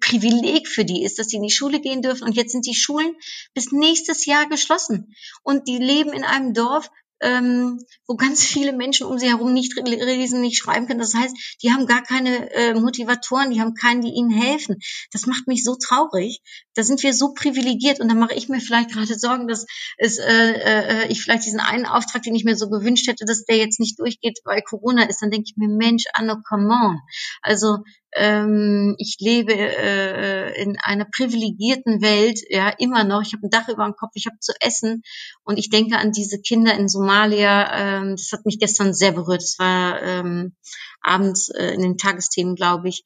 Privileg 0.00 0.68
für 0.68 0.84
die 0.84 1.04
ist, 1.04 1.18
dass 1.18 1.28
sie 1.28 1.36
in 1.36 1.42
die 1.42 1.50
Schule 1.50 1.80
gehen 1.80 2.02
dürfen. 2.02 2.24
Und 2.24 2.36
jetzt 2.36 2.52
sind 2.52 2.66
die 2.66 2.74
Schulen 2.74 3.14
bis 3.54 3.72
nächstes 3.72 4.26
Jahr 4.26 4.48
geschlossen. 4.48 5.14
Und 5.42 5.68
die 5.68 5.78
leben 5.78 6.12
in 6.12 6.24
einem 6.24 6.54
Dorf, 6.54 6.90
ähm, 7.20 7.78
wo 8.06 8.16
ganz 8.16 8.42
viele 8.44 8.72
Menschen 8.72 9.06
um 9.06 9.18
sie 9.18 9.28
herum 9.28 9.52
nicht 9.52 9.74
lesen, 9.76 10.40
nicht 10.40 10.58
schreiben 10.58 10.86
können. 10.86 11.00
Das 11.00 11.14
heißt, 11.14 11.34
die 11.62 11.72
haben 11.72 11.86
gar 11.86 12.02
keine 12.02 12.50
äh, 12.52 12.74
Motivatoren, 12.74 13.50
die 13.50 13.60
haben 13.60 13.74
keinen, 13.74 14.02
die 14.02 14.10
ihnen 14.10 14.30
helfen. 14.30 14.78
Das 15.12 15.26
macht 15.26 15.46
mich 15.46 15.64
so 15.64 15.76
traurig. 15.76 16.40
Da 16.74 16.82
sind 16.82 17.02
wir 17.02 17.12
so 17.14 17.32
privilegiert 17.34 18.00
und 18.00 18.08
da 18.08 18.14
mache 18.14 18.34
ich 18.34 18.48
mir 18.48 18.60
vielleicht 18.60 18.92
gerade 18.92 19.18
Sorgen, 19.18 19.48
dass 19.48 19.66
es, 19.98 20.18
äh, 20.18 20.24
äh, 20.24 21.06
ich 21.08 21.22
vielleicht 21.22 21.44
diesen 21.44 21.60
einen 21.60 21.86
Auftrag, 21.86 22.22
den 22.22 22.34
ich 22.34 22.44
mir 22.44 22.56
so 22.56 22.68
gewünscht 22.68 23.06
hätte, 23.06 23.24
dass 23.24 23.44
der 23.44 23.56
jetzt 23.56 23.80
nicht 23.80 23.98
durchgeht, 23.98 24.38
weil 24.44 24.62
Corona 24.62 25.04
ist. 25.04 25.22
Dann 25.22 25.30
denke 25.30 25.46
ich 25.48 25.56
mir, 25.56 25.68
Mensch, 25.68 26.04
Anno, 26.14 26.36
come 26.48 26.68
on. 26.68 27.00
Also 27.42 27.78
ähm, 28.12 28.96
ich 28.98 29.16
lebe 29.20 29.54
äh, 29.54 30.60
in 30.60 30.76
einer 30.82 31.04
privilegierten 31.04 32.02
Welt, 32.02 32.40
ja, 32.48 32.68
immer 32.78 33.04
noch. 33.04 33.22
Ich 33.22 33.32
habe 33.32 33.46
ein 33.46 33.50
Dach 33.50 33.68
über 33.68 33.84
dem 33.84 33.94
Kopf, 33.94 34.12
ich 34.14 34.26
habe 34.26 34.38
zu 34.40 34.52
essen 34.60 35.02
und 35.44 35.58
ich 35.58 35.70
denke 35.70 35.96
an 35.98 36.12
diese 36.12 36.40
Kinder 36.40 36.74
in 36.74 36.88
Somalia. 36.88 38.00
Ähm, 38.00 38.16
das 38.16 38.30
hat 38.32 38.44
mich 38.46 38.58
gestern 38.58 38.94
sehr 38.94 39.12
berührt. 39.12 39.42
Es 39.42 39.58
war 39.58 40.02
ähm, 40.02 40.56
abends 41.00 41.50
äh, 41.50 41.72
in 41.74 41.82
den 41.82 41.98
Tagesthemen, 41.98 42.56
glaube 42.56 42.88
ich. 42.88 43.04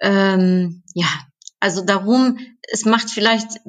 Ähm, 0.00 0.84
ja, 0.94 1.08
also 1.60 1.84
darum, 1.84 2.38
es 2.62 2.84
macht 2.84 3.10
vielleicht, 3.10 3.60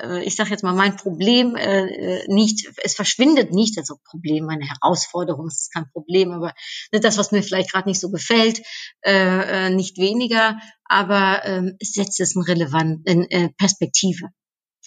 äh, 0.00 0.22
ich 0.24 0.36
sage 0.36 0.50
jetzt 0.50 0.62
mal, 0.62 0.74
mein 0.74 0.96
Problem 0.96 1.56
äh, 1.56 2.26
nicht, 2.28 2.68
es 2.82 2.94
verschwindet 2.94 3.52
nicht, 3.52 3.76
also 3.78 3.96
Problem, 4.04 4.46
meine 4.46 4.66
Herausforderung, 4.66 5.46
es 5.46 5.62
ist 5.62 5.72
kein 5.72 5.90
Problem, 5.90 6.32
aber 6.32 6.54
das, 6.92 7.18
was 7.18 7.32
mir 7.32 7.42
vielleicht 7.42 7.72
gerade 7.72 7.88
nicht 7.88 8.00
so 8.00 8.10
gefällt, 8.10 8.62
äh, 9.02 9.70
nicht 9.70 9.98
weniger, 9.98 10.58
aber 10.84 11.44
ähm, 11.44 11.76
es 11.80 11.92
setzt 11.92 12.20
es 12.20 12.34
in 12.36 12.42
relevant 12.42 13.06
in 13.06 13.54
Perspektive. 13.56 14.28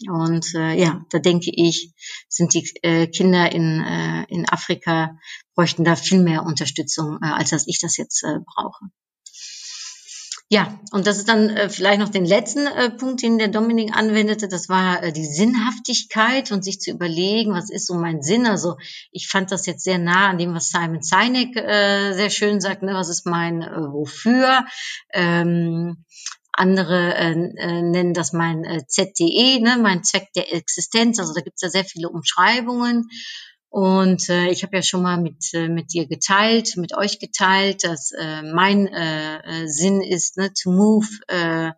Und 0.10 0.56
äh, 0.56 0.74
ja, 0.74 1.06
da 1.10 1.20
denke 1.20 1.52
ich, 1.54 1.94
sind 2.28 2.54
die 2.54 2.68
äh, 2.82 3.08
Kinder 3.08 3.52
in, 3.52 3.82
äh, 3.82 4.24
in 4.30 4.50
Afrika 4.50 5.20
bräuchten 5.54 5.84
da 5.84 5.96
viel 5.96 6.24
mehr 6.24 6.44
Unterstützung, 6.44 7.20
äh, 7.22 7.28
als 7.28 7.52
dass 7.52 7.68
ich 7.68 7.80
das 7.80 7.98
jetzt 7.98 8.24
äh, 8.24 8.40
brauche. 8.46 8.86
Ja, 10.54 10.78
und 10.92 11.08
das 11.08 11.18
ist 11.18 11.30
dann 11.30 11.50
äh, 11.50 11.70
vielleicht 11.70 12.02
noch 12.02 12.10
den 12.10 12.26
letzten 12.26 12.68
äh, 12.68 12.90
Punkt, 12.90 13.22
den 13.22 13.38
der 13.38 13.48
Dominik 13.48 13.96
anwendete. 13.96 14.50
Das 14.50 14.68
war 14.68 15.02
äh, 15.02 15.14
die 15.14 15.26
Sinnhaftigkeit 15.26 16.52
und 16.52 16.66
sich 16.66 16.82
zu 16.82 16.92
überlegen, 16.92 17.54
was 17.54 17.70
ist 17.70 17.88
so 17.88 17.94
mein 17.94 18.22
Sinn. 18.22 18.46
Also 18.46 18.76
ich 19.14 19.30
fand 19.30 19.54
das 19.54 19.66
jetzt 19.66 19.86
sehr 19.86 19.98
nah 19.98 20.28
an 20.28 20.38
dem, 20.38 20.54
was 20.54 20.68
Simon 20.68 21.02
Sinek 21.02 21.56
äh, 21.56 22.12
sehr 22.16 22.30
schön 22.30 22.60
sagt. 22.60 22.84
Ne? 22.84 22.94
Was 22.94 23.08
ist 23.08 23.26
mein 23.26 23.62
äh, 23.62 23.78
Wofür? 23.94 24.66
Ähm, 25.14 26.04
andere 26.52 27.16
äh, 27.16 27.32
äh, 27.32 27.82
nennen 27.82 28.14
das 28.14 28.34
mein 28.34 28.84
ZDE, 28.88 29.62
ne? 29.62 29.78
mein 29.82 30.04
Zweck 30.04 30.34
der 30.36 30.54
Existenz. 30.54 31.18
Also 31.18 31.34
da 31.34 31.40
gibt 31.40 31.56
es 31.56 31.62
ja 31.62 31.70
sehr 31.70 31.86
viele 31.86 32.10
Umschreibungen. 32.10 33.08
Und 33.72 34.28
äh, 34.28 34.50
ich 34.50 34.64
habe 34.64 34.76
ja 34.76 34.82
schon 34.84 35.02
mal 35.02 35.18
mit, 35.18 35.54
äh, 35.54 35.70
mit 35.70 35.94
dir 35.94 36.06
geteilt, 36.06 36.76
mit 36.76 36.94
euch 36.94 37.20
geteilt, 37.20 37.86
dass 37.86 38.12
äh, 38.12 38.42
mein 38.42 38.88
äh, 38.88 39.38
äh, 39.64 39.68
Sinn 39.68 40.02
ist, 40.02 40.36
ne, 40.36 40.52
to 40.52 40.72
move 40.72 41.08
äh, 41.30 41.72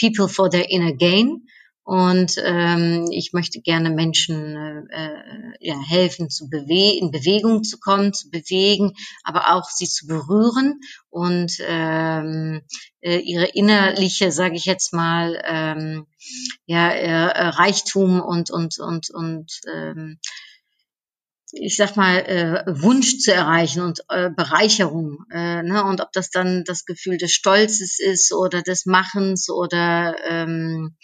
people 0.00 0.28
for 0.28 0.48
their 0.48 0.70
inner 0.70 0.94
gain. 0.94 1.46
Und 1.82 2.36
ähm, 2.42 3.10
ich 3.10 3.34
möchte 3.34 3.60
gerne 3.60 3.90
Menschen 3.90 4.88
äh, 4.90 5.06
äh 5.06 5.18
ja, 5.60 5.78
helfen, 5.86 6.30
zu 6.30 6.48
bewe 6.48 6.98
in 6.98 7.10
Bewegung 7.10 7.62
zu 7.62 7.78
kommen, 7.78 8.14
zu 8.14 8.30
bewegen, 8.30 8.94
aber 9.22 9.54
auch 9.54 9.68
sie 9.68 9.86
zu 9.86 10.06
berühren 10.06 10.80
und 11.10 11.58
ähm, 11.60 12.62
äh, 13.02 13.18
ihre 13.18 13.48
innerliche, 13.48 14.32
sage 14.32 14.56
ich 14.56 14.64
jetzt 14.64 14.94
mal, 14.94 15.38
ähm, 15.44 16.06
ja, 16.64 16.88
äh, 16.88 17.48
Reichtum 17.48 18.22
und 18.22 18.50
und 18.50 18.78
und 18.78 19.10
und 19.10 19.60
ähm, 19.70 20.18
ich 21.56 21.76
sag 21.76 21.96
mal, 21.96 22.18
äh, 22.18 22.64
Wunsch 22.66 23.18
zu 23.18 23.32
erreichen 23.32 23.82
und 23.82 24.00
äh, 24.08 24.30
Bereicherung. 24.30 25.18
Äh, 25.30 25.62
ne? 25.62 25.84
Und 25.84 26.00
ob 26.00 26.12
das 26.12 26.30
dann 26.30 26.64
das 26.64 26.84
Gefühl 26.84 27.16
des 27.16 27.32
Stolzes 27.32 27.98
ist 28.00 28.32
oder 28.32 28.62
des 28.62 28.86
Machens 28.86 29.48
oder 29.48 30.16
ähm, 30.28 30.96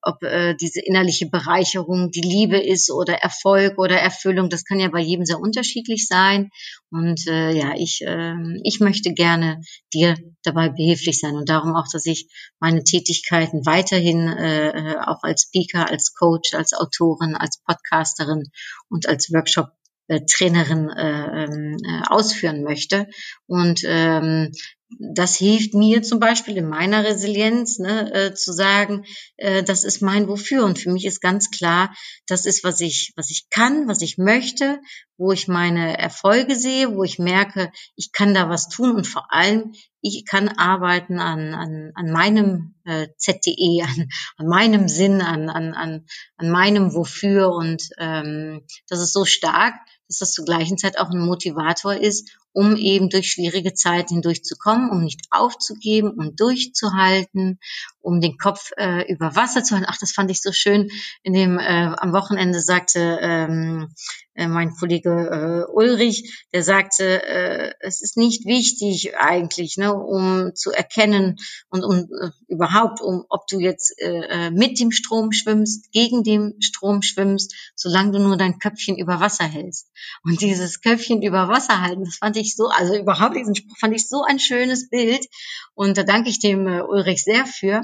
ob 0.00 0.22
äh, 0.22 0.54
diese 0.54 0.80
innerliche 0.80 1.28
Bereicherung 1.28 2.10
die 2.10 2.22
Liebe 2.22 2.58
ist 2.58 2.90
oder 2.90 3.14
Erfolg 3.14 3.78
oder 3.78 3.98
Erfüllung, 3.98 4.48
das 4.48 4.64
kann 4.64 4.80
ja 4.80 4.88
bei 4.88 5.00
jedem 5.00 5.26
sehr 5.26 5.40
unterschiedlich 5.40 6.06
sein. 6.06 6.50
Und 6.90 7.26
äh, 7.26 7.52
ja, 7.52 7.74
ich, 7.76 8.00
äh, 8.06 8.34
ich 8.62 8.80
möchte 8.80 9.12
gerne 9.12 9.60
dir 9.92 10.16
dabei 10.42 10.70
behilflich 10.70 11.18
sein 11.18 11.34
und 11.34 11.48
darum 11.48 11.74
auch, 11.74 11.88
dass 11.92 12.06
ich 12.06 12.28
meine 12.60 12.84
Tätigkeiten 12.84 13.66
weiterhin 13.66 14.28
äh, 14.28 14.68
äh 14.68 14.96
auch 14.98 15.22
als 15.22 15.42
Speaker, 15.42 15.90
als 15.90 16.14
Coach, 16.14 16.54
als 16.54 16.72
Autorin, 16.72 17.34
als 17.34 17.60
Podcasterin 17.62 18.44
und 18.88 19.08
als 19.08 19.30
Workshop 19.32 19.68
äh, 20.08 20.20
Trainerin 20.26 20.90
äh, 20.90 21.44
ähm, 21.44 21.76
äh, 21.84 22.02
ausführen 22.08 22.62
möchte. 22.62 23.06
Und 23.46 23.82
ähm, 23.84 24.52
das 24.98 25.36
hilft 25.36 25.74
mir 25.74 26.02
zum 26.02 26.18
Beispiel 26.18 26.56
in 26.56 26.66
meiner 26.66 27.04
Resilienz 27.04 27.78
ne, 27.78 28.12
äh, 28.12 28.34
zu 28.34 28.52
sagen, 28.52 29.04
äh, 29.36 29.62
das 29.62 29.84
ist 29.84 30.00
mein 30.00 30.28
Wofür. 30.28 30.64
Und 30.64 30.78
für 30.78 30.90
mich 30.90 31.04
ist 31.04 31.20
ganz 31.20 31.50
klar, 31.50 31.94
das 32.26 32.46
ist, 32.46 32.64
was 32.64 32.80
ich, 32.80 33.12
was 33.14 33.30
ich 33.30 33.48
kann, 33.50 33.86
was 33.86 34.00
ich 34.00 34.16
möchte, 34.16 34.80
wo 35.18 35.30
ich 35.32 35.46
meine 35.46 35.98
Erfolge 35.98 36.54
sehe, 36.54 36.94
wo 36.94 37.04
ich 37.04 37.18
merke, 37.18 37.70
ich 37.96 38.12
kann 38.12 38.32
da 38.32 38.48
was 38.48 38.68
tun 38.68 38.92
und 38.92 39.06
vor 39.06 39.32
allem, 39.32 39.72
ich 40.00 40.24
kann 40.24 40.48
arbeiten 40.48 41.18
an, 41.18 41.54
an, 41.54 41.92
an 41.94 42.10
meinem 42.10 42.74
äh, 42.84 43.08
ZDE, 43.18 43.82
an, 43.84 44.08
an 44.38 44.46
meinem 44.46 44.88
Sinn, 44.88 45.20
an, 45.20 45.50
an, 45.50 45.74
an, 45.74 46.06
an 46.38 46.50
meinem 46.50 46.94
Wofür. 46.94 47.50
Und 47.50 47.90
ähm, 47.98 48.64
das 48.88 49.00
ist 49.00 49.12
so 49.12 49.26
stark, 49.26 49.74
dass 50.08 50.18
das 50.18 50.32
zur 50.32 50.44
gleichen 50.44 50.78
Zeit 50.78 50.98
auch 50.98 51.10
ein 51.10 51.20
Motivator 51.20 51.94
ist, 51.94 52.38
um 52.58 52.74
eben 52.74 53.08
durch 53.08 53.30
schwierige 53.30 53.72
Zeiten 53.72 54.14
hindurchzukommen, 54.14 54.90
um 54.90 55.04
nicht 55.04 55.20
aufzugeben, 55.30 56.10
um 56.10 56.34
durchzuhalten, 56.34 57.60
um 58.00 58.20
den 58.20 58.36
Kopf 58.36 58.72
äh, 58.76 59.08
über 59.12 59.36
Wasser 59.36 59.62
zu 59.62 59.76
halten. 59.76 59.86
Ach, 59.88 59.98
das 60.00 60.10
fand 60.10 60.28
ich 60.32 60.42
so 60.42 60.50
schön. 60.50 60.90
In 61.22 61.34
dem 61.34 61.60
äh, 61.60 61.92
am 61.96 62.12
Wochenende 62.12 62.60
sagte 62.60 63.20
ähm, 63.22 63.94
äh, 64.38 64.46
mein 64.46 64.72
Kollege 64.72 65.66
äh, 65.68 65.72
Ulrich, 65.72 66.46
der 66.52 66.62
sagte, 66.62 67.22
äh, 67.26 67.72
es 67.80 68.00
ist 68.00 68.16
nicht 68.16 68.46
wichtig 68.46 69.16
eigentlich, 69.18 69.76
ne, 69.76 69.92
um 69.92 70.52
zu 70.54 70.70
erkennen 70.70 71.36
und 71.70 71.84
um 71.84 71.96
äh, 71.96 72.30
überhaupt, 72.46 73.00
um 73.00 73.24
ob 73.28 73.48
du 73.48 73.58
jetzt 73.58 74.00
äh, 74.00 74.46
äh 74.46 74.50
mit 74.50 74.78
dem 74.78 74.92
Strom 74.92 75.32
schwimmst, 75.32 75.90
gegen 75.92 76.22
den 76.22 76.54
Strom 76.62 77.02
schwimmst, 77.02 77.54
solange 77.74 78.12
du 78.12 78.20
nur 78.20 78.36
dein 78.36 78.58
Köpfchen 78.58 78.96
über 78.96 79.20
Wasser 79.20 79.44
hältst. 79.44 79.90
Und 80.22 80.40
dieses 80.40 80.80
Köpfchen 80.80 81.22
über 81.22 81.48
Wasser 81.48 81.82
halten, 81.82 82.04
das 82.04 82.16
fand 82.16 82.36
ich 82.36 82.47
ich 82.48 82.56
so, 82.56 82.66
also 82.68 82.96
überhaupt 82.96 83.36
diesen 83.36 83.54
Spruch 83.54 83.76
fand 83.78 83.94
ich 83.94 84.08
so 84.08 84.22
ein 84.22 84.38
schönes 84.38 84.88
Bild 84.88 85.26
und 85.74 85.96
da 85.96 86.02
danke 86.02 86.28
ich 86.30 86.40
dem 86.40 86.66
äh, 86.66 86.82
Ulrich 86.82 87.22
sehr 87.22 87.46
für. 87.46 87.82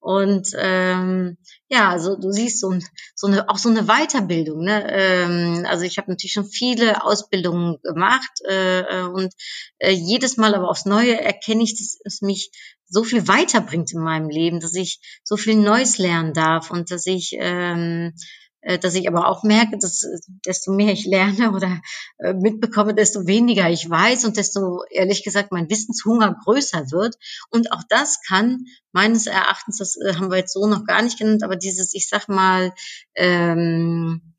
Und 0.00 0.48
ähm, 0.56 1.36
ja, 1.68 1.90
also 1.90 2.16
du 2.16 2.32
siehst 2.32 2.58
so, 2.58 2.74
so 3.14 3.26
eine 3.26 3.48
auch 3.50 3.58
so 3.58 3.68
eine 3.68 3.84
Weiterbildung. 3.84 4.64
Ne? 4.64 4.86
Ähm, 4.90 5.66
also 5.68 5.84
ich 5.84 5.98
habe 5.98 6.10
natürlich 6.10 6.32
schon 6.32 6.48
viele 6.48 7.04
Ausbildungen 7.04 7.76
gemacht 7.82 8.30
äh, 8.48 8.80
äh, 8.80 9.02
und 9.02 9.32
äh, 9.78 9.92
jedes 9.92 10.38
Mal 10.38 10.54
aber 10.54 10.70
aufs 10.70 10.86
Neue 10.86 11.20
erkenne 11.20 11.62
ich, 11.62 11.76
dass 11.78 11.98
es 12.04 12.22
mich 12.22 12.50
so 12.86 13.04
viel 13.04 13.28
weiterbringt 13.28 13.92
in 13.92 14.00
meinem 14.00 14.30
Leben, 14.30 14.60
dass 14.60 14.74
ich 14.74 15.00
so 15.22 15.36
viel 15.36 15.56
Neues 15.56 15.98
lernen 15.98 16.32
darf 16.32 16.70
und 16.70 16.90
dass 16.90 17.06
ich 17.06 17.36
ähm, 17.38 18.14
äh, 18.14 18.18
dass 18.62 18.94
ich 18.94 19.08
aber 19.08 19.28
auch 19.28 19.42
merke, 19.42 19.78
dass 19.78 20.02
äh, 20.02 20.18
desto 20.46 20.72
mehr 20.72 20.92
ich 20.92 21.06
lerne 21.06 21.52
oder 21.52 21.80
äh, 22.18 22.34
mitbekomme, 22.34 22.94
desto 22.94 23.26
weniger 23.26 23.70
ich 23.70 23.88
weiß 23.88 24.24
und 24.24 24.36
desto 24.36 24.82
ehrlich 24.90 25.24
gesagt 25.24 25.52
mein 25.52 25.70
Wissenshunger 25.70 26.36
größer 26.44 26.90
wird. 26.90 27.16
Und 27.50 27.72
auch 27.72 27.82
das 27.88 28.20
kann 28.26 28.66
meines 28.92 29.26
Erachtens, 29.26 29.78
das 29.78 29.96
haben 30.16 30.30
wir 30.30 30.38
jetzt 30.38 30.52
so 30.52 30.66
noch 30.66 30.84
gar 30.84 31.02
nicht 31.02 31.18
genannt, 31.18 31.42
aber 31.42 31.56
dieses, 31.56 31.94
ich 31.94 32.08
sag 32.08 32.28
mal, 32.28 32.72
ähm, 33.14 34.29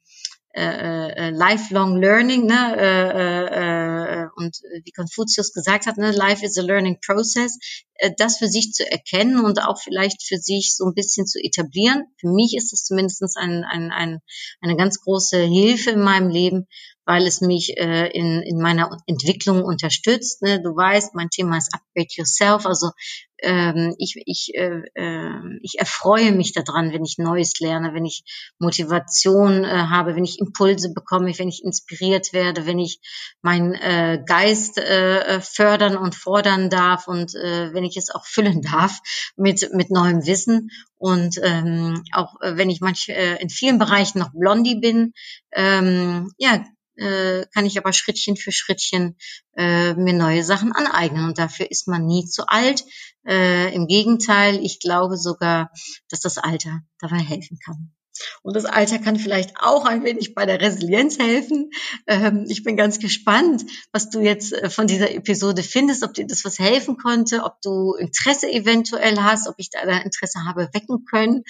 äh, 0.53 1.29
lifelong 1.29 1.97
learning, 1.99 2.45
ne? 2.45 2.75
Äh, 2.77 4.23
äh, 4.23 4.27
und 4.35 4.57
wie 4.83 4.91
Konfuzius 4.91 5.53
gesagt 5.53 5.85
hat, 5.85 5.97
ne? 5.97 6.11
life 6.11 6.45
is 6.45 6.57
a 6.57 6.61
learning 6.61 6.97
process, 7.05 7.57
äh, 7.95 8.11
das 8.17 8.37
für 8.37 8.47
sich 8.47 8.71
zu 8.73 8.89
erkennen 8.89 9.43
und 9.43 9.63
auch 9.63 9.79
vielleicht 9.79 10.23
für 10.23 10.37
sich 10.37 10.75
so 10.75 10.85
ein 10.85 10.93
bisschen 10.93 11.25
zu 11.25 11.39
etablieren. 11.39 12.05
Für 12.19 12.29
mich 12.29 12.55
ist 12.57 12.71
das 12.71 12.83
zumindest 12.83 13.23
ein, 13.37 13.63
ein, 13.63 13.91
ein, 13.91 14.19
eine 14.61 14.75
ganz 14.75 14.99
große 15.01 15.37
Hilfe 15.37 15.91
in 15.91 16.01
meinem 16.01 16.29
Leben, 16.29 16.67
weil 17.05 17.25
es 17.25 17.41
mich 17.41 17.77
äh, 17.77 18.07
in, 18.07 18.41
in 18.41 18.59
meiner 18.61 18.97
Entwicklung 19.07 19.63
unterstützt. 19.63 20.41
Ne? 20.41 20.61
Du 20.61 20.75
weißt, 20.75 21.15
mein 21.15 21.29
Thema 21.29 21.57
ist 21.57 21.73
Upgrade 21.73 22.07
Yourself. 22.15 22.65
Also 22.65 22.91
ähm, 23.41 23.95
ich, 23.97 24.21
ich, 24.25 24.51
äh, 24.55 24.81
äh, 24.95 25.59
ich 25.61 25.79
erfreue 25.79 26.31
mich 26.31 26.53
daran, 26.53 26.93
wenn 26.93 27.03
ich 27.03 27.17
Neues 27.17 27.59
lerne, 27.59 27.93
wenn 27.93 28.05
ich 28.05 28.23
Motivation 28.59 29.63
äh, 29.63 29.67
habe, 29.67 30.15
wenn 30.15 30.23
ich 30.23 30.39
Impulse 30.39 30.93
bekomme, 30.93 31.37
wenn 31.37 31.49
ich 31.49 31.63
inspiriert 31.63 32.33
werde, 32.33 32.65
wenn 32.65 32.79
ich 32.79 32.99
meinen 33.41 33.73
äh, 33.73 34.23
Geist 34.25 34.77
äh, 34.77 35.41
fördern 35.41 35.97
und 35.97 36.15
fordern 36.15 36.69
darf 36.69 37.07
und 37.07 37.35
äh, 37.35 37.73
wenn 37.73 37.83
ich 37.83 37.97
es 37.97 38.09
auch 38.09 38.25
füllen 38.25 38.61
darf 38.71 38.99
mit, 39.35 39.73
mit 39.73 39.91
neuem 39.91 40.25
Wissen. 40.25 40.69
Und 40.97 41.39
ähm, 41.41 42.03
auch 42.13 42.39
äh, 42.41 42.57
wenn 42.57 42.69
ich 42.69 42.79
manch, 42.79 43.09
äh, 43.09 43.41
in 43.41 43.49
vielen 43.49 43.79
Bereichen 43.79 44.19
noch 44.19 44.31
Blondie 44.33 44.79
bin, 44.79 45.13
ähm, 45.51 46.31
ja, 46.37 46.63
äh, 47.01 47.45
kann 47.53 47.65
ich 47.65 47.77
aber 47.77 47.93
Schrittchen 47.93 48.37
für 48.37 48.51
Schrittchen 48.51 49.17
äh, 49.57 49.93
mir 49.95 50.13
neue 50.13 50.43
Sachen 50.43 50.71
aneignen. 50.71 51.25
Und 51.25 51.37
dafür 51.37 51.69
ist 51.69 51.87
man 51.87 52.05
nie 52.05 52.25
zu 52.25 52.47
alt. 52.47 52.85
Äh, 53.25 53.73
Im 53.73 53.87
Gegenteil, 53.87 54.63
ich 54.63 54.79
glaube 54.79 55.17
sogar, 55.17 55.71
dass 56.09 56.21
das 56.21 56.37
Alter 56.37 56.81
dabei 56.99 57.19
helfen 57.19 57.59
kann. 57.63 57.93
Und 58.43 58.55
das 58.55 58.65
Alter 58.65 58.99
kann 58.99 59.17
vielleicht 59.17 59.57
auch 59.57 59.85
ein 59.85 60.03
wenig 60.03 60.35
bei 60.35 60.45
der 60.45 60.61
Resilienz 60.61 61.19
helfen. 61.19 61.71
Ähm, 62.07 62.45
ich 62.49 62.63
bin 62.63 62.77
ganz 62.77 62.99
gespannt, 62.99 63.63
was 63.91 64.09
du 64.09 64.21
jetzt 64.21 64.53
äh, 64.53 64.69
von 64.69 64.87
dieser 64.87 65.11
Episode 65.11 65.63
findest, 65.63 66.03
ob 66.03 66.13
dir 66.13 66.27
das 66.27 66.45
was 66.45 66.59
helfen 66.59 66.97
konnte, 66.97 67.43
ob 67.43 67.61
du 67.61 67.93
Interesse 67.93 68.51
eventuell 68.51 69.17
hast, 69.17 69.47
ob 69.47 69.55
ich 69.57 69.69
da 69.69 69.81
Interesse 69.81 70.45
habe 70.47 70.69
wecken 70.73 71.05
können 71.05 71.43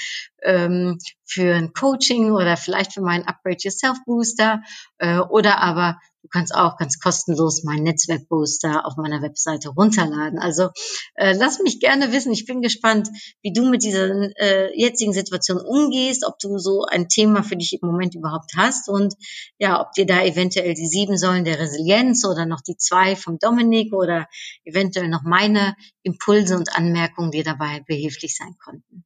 ähm, 0.44 0.98
für 1.26 1.56
ein 1.56 1.74
Coaching 1.74 2.32
oder 2.32 2.58
vielleicht 2.58 2.94
für 2.94 3.02
meinen 3.02 3.26
Upgrade 3.26 3.58
Yourself 3.60 3.98
Booster 4.06 4.62
äh, 4.98 5.20
oder 5.20 5.60
aber 5.60 6.00
Du 6.24 6.28
kannst 6.30 6.54
auch 6.54 6.78
ganz 6.78 7.00
kostenlos 7.00 7.64
meinen 7.64 7.84
Netzwerkbooster 7.84 8.86
auf 8.86 8.96
meiner 8.96 9.24
Webseite 9.24 9.70
runterladen. 9.70 10.38
Also 10.38 10.70
äh, 11.16 11.34
lass 11.36 11.60
mich 11.60 11.80
gerne 11.80 12.12
wissen. 12.12 12.32
Ich 12.32 12.46
bin 12.46 12.62
gespannt, 12.62 13.10
wie 13.42 13.52
du 13.54 13.68
mit 13.68 13.82
dieser 13.84 14.30
äh, 14.38 14.80
jetzigen 14.80 15.14
Situation 15.14 15.60
umgehst, 15.60 16.24
ob 16.26 16.38
du 16.38 16.60
so 16.60 16.86
ein 16.86 17.10
Thema 17.10 17.44
für 17.44 17.58
dich 17.58 17.74
im 17.74 17.90
Moment 17.90 18.14
überhaupt 18.14 18.52
hast 18.56 18.88
und 18.88 19.16
ja, 19.58 19.82
ob 19.82 19.94
dir 19.94 20.06
da 20.06 20.24
eventuell 20.24 20.76
die 20.76 20.88
sieben 20.88 21.18
Säulen 21.18 21.44
der 21.44 21.60
Resilienz 21.60 22.24
oder 22.24 22.46
noch 22.46 22.62
die 22.62 22.78
zwei 22.78 23.16
vom 23.16 23.40
Dominik 23.40 23.92
oder 23.92 24.28
eventuell 24.64 25.08
noch 25.08 25.24
meine 25.24 25.76
Impulse 26.04 26.56
und 26.56 26.76
Anmerkungen 26.76 27.32
dir 27.32 27.44
dabei 27.44 27.84
behilflich 27.88 28.36
sein 28.38 28.56
konnten. 28.64 29.06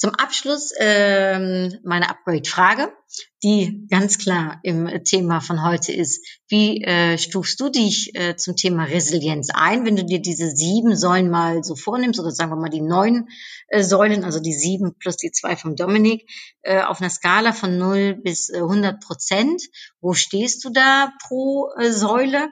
Zum 0.00 0.14
Abschluss 0.14 0.72
ähm, 0.78 1.76
meine 1.82 2.08
Upgrade-Frage, 2.08 2.92
die 3.42 3.84
ganz 3.90 4.18
klar 4.18 4.60
im 4.62 5.02
Thema 5.02 5.40
von 5.40 5.64
heute 5.64 5.92
ist. 5.92 6.24
Wie 6.46 6.84
äh, 6.84 7.18
stufst 7.18 7.58
du 7.58 7.68
dich 7.68 8.14
äh, 8.14 8.36
zum 8.36 8.54
Thema 8.54 8.84
Resilienz 8.84 9.48
ein, 9.52 9.84
wenn 9.84 9.96
du 9.96 10.04
dir 10.04 10.22
diese 10.22 10.50
sieben 10.50 10.94
Säulen 10.94 11.30
mal 11.30 11.64
so 11.64 11.74
vornimmst 11.74 12.20
oder 12.20 12.30
sagen 12.30 12.52
wir 12.52 12.56
mal 12.56 12.68
die 12.68 12.80
neun 12.80 13.26
äh, 13.66 13.82
Säulen, 13.82 14.22
also 14.22 14.38
die 14.38 14.52
sieben 14.52 14.94
plus 15.00 15.16
die 15.16 15.32
zwei 15.32 15.56
vom 15.56 15.74
Dominik, 15.74 16.30
äh, 16.62 16.80
auf 16.80 17.00
einer 17.00 17.10
Skala 17.10 17.52
von 17.52 17.76
0 17.76 18.20
bis 18.22 18.50
äh, 18.50 18.58
100 18.58 19.00
Prozent. 19.00 19.62
Wo 20.00 20.14
stehst 20.14 20.64
du 20.64 20.70
da 20.70 21.12
pro 21.26 21.72
äh, 21.76 21.90
Säule? 21.90 22.50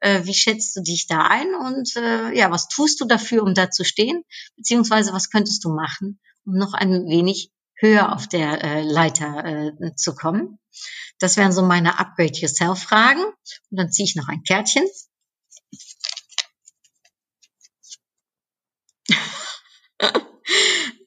Äh, 0.00 0.24
wie 0.24 0.34
schätzt 0.34 0.74
du 0.74 0.82
dich 0.82 1.06
da 1.06 1.28
ein? 1.28 1.54
Und 1.54 1.94
äh, 1.94 2.36
ja, 2.36 2.50
was 2.50 2.66
tust 2.66 3.00
du 3.00 3.04
dafür, 3.04 3.44
um 3.44 3.54
da 3.54 3.70
zu 3.70 3.84
stehen? 3.84 4.24
Beziehungsweise 4.56 5.12
was 5.12 5.30
könntest 5.30 5.64
du 5.64 5.68
machen, 5.68 6.18
um 6.48 6.54
noch 6.54 6.72
ein 6.74 7.06
wenig 7.06 7.52
höher 7.76 8.12
auf 8.12 8.26
der 8.26 8.64
äh, 8.64 8.82
Leiter 8.82 9.44
äh, 9.44 9.94
zu 9.94 10.14
kommen. 10.14 10.58
Das 11.18 11.36
wären 11.36 11.52
so 11.52 11.62
meine 11.62 11.98
Upgrade 12.00 12.32
Yourself 12.32 12.82
Fragen. 12.82 13.22
Und 13.22 13.76
dann 13.78 13.92
ziehe 13.92 14.06
ich 14.06 14.16
noch 14.16 14.28
ein 14.28 14.42
Kärtchen. 14.42 14.84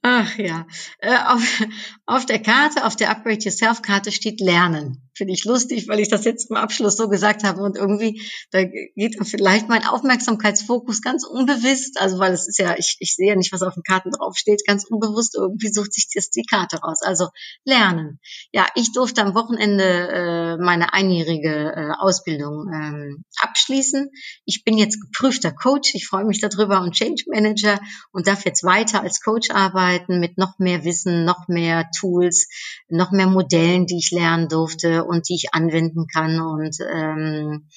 Ach 0.04 0.38
ja, 0.38 0.66
äh, 1.00 1.18
auf, 1.26 1.62
auf 2.06 2.26
der 2.26 2.42
Karte, 2.42 2.86
auf 2.86 2.96
der 2.96 3.12
Upgrade 3.12 3.44
Yourself 3.44 3.82
Karte 3.82 4.12
steht 4.12 4.40
Lernen 4.40 5.11
finde 5.22 5.36
ich 5.36 5.46
lustig, 5.46 5.88
weil 5.88 6.00
ich 6.00 6.10
das 6.10 6.26
jetzt 6.26 6.48
zum 6.48 6.58
Abschluss 6.58 6.98
so 6.98 7.08
gesagt 7.08 7.44
habe 7.44 7.62
und 7.62 7.78
irgendwie, 7.78 8.24
da 8.50 8.64
geht 8.64 9.16
vielleicht 9.22 9.70
mein 9.70 9.86
Aufmerksamkeitsfokus 9.86 11.04
ganz 11.04 11.28
unbewusst, 11.28 12.02
also 12.02 12.18
weil 12.18 12.34
es 12.34 12.48
ist 12.48 12.58
ja, 12.58 12.76
ich, 12.76 12.98
ich 13.00 13.14
sehe 13.14 13.30
ja 13.30 13.36
nicht, 13.36 13.54
was 13.54 13.62
auf 13.62 13.76
den 13.76 13.84
Karten 13.84 14.10
draufsteht, 14.10 14.64
ganz 14.66 14.84
unbewusst, 14.84 15.36
irgendwie 15.38 15.72
sucht 15.72 15.94
sich 15.94 16.08
das 16.16 16.32
die 16.32 16.42
Karte 16.42 16.78
raus. 16.78 17.02
Also 17.04 17.28
lernen. 17.66 18.20
Ja, 18.52 18.66
ich 18.74 18.94
durfte 18.94 19.22
am 19.22 19.36
Wochenende 19.36 19.84
äh, 19.84 20.58
meine 20.58 20.92
einjährige 20.94 21.72
äh, 21.76 21.92
Ausbildung 22.00 22.72
ähm, 22.74 23.24
abschließen. 23.38 24.10
Ich 24.46 24.64
bin 24.64 24.76
jetzt 24.76 25.00
geprüfter 25.00 25.52
Coach, 25.52 25.94
ich 25.94 26.08
freue 26.08 26.26
mich 26.26 26.42
darüber 26.42 26.82
und 26.82 26.96
Change 26.96 27.26
Manager 27.28 27.80
und 28.12 28.26
darf 28.26 28.44
jetzt 28.46 28.64
weiter 28.64 29.04
als 29.04 29.22
Coach 29.22 29.52
arbeiten 29.52 30.20
mit 30.20 30.40
noch 30.40 30.58
mehr 30.58 30.84
Wissen, 30.84 31.26
noch 31.26 31.48
mehr 31.48 31.92
Tools, 32.00 32.48
noch 32.90 33.12
mehr 33.12 33.28
Modellen, 33.28 33.86
die 33.86 34.00
ich 34.00 34.10
lernen 34.10 34.50
durfte 34.50 35.11
und 35.12 35.30
die 35.30 35.36
ich 35.36 35.54
anwenden 35.54 36.08
kann 36.08 36.40
und 36.40 36.78
ähm, 36.90 37.68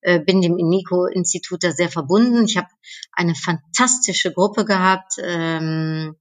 äh, 0.00 0.20
bin 0.20 0.40
dem 0.40 0.56
Iniko-Institut 0.56 1.64
da 1.64 1.72
sehr 1.72 1.90
verbunden. 1.90 2.44
Ich 2.44 2.56
habe 2.56 2.68
eine 3.12 3.34
fantastische 3.34 4.32
Gruppe 4.32 4.64
gehabt, 4.64 5.14
ähm, 5.22 6.14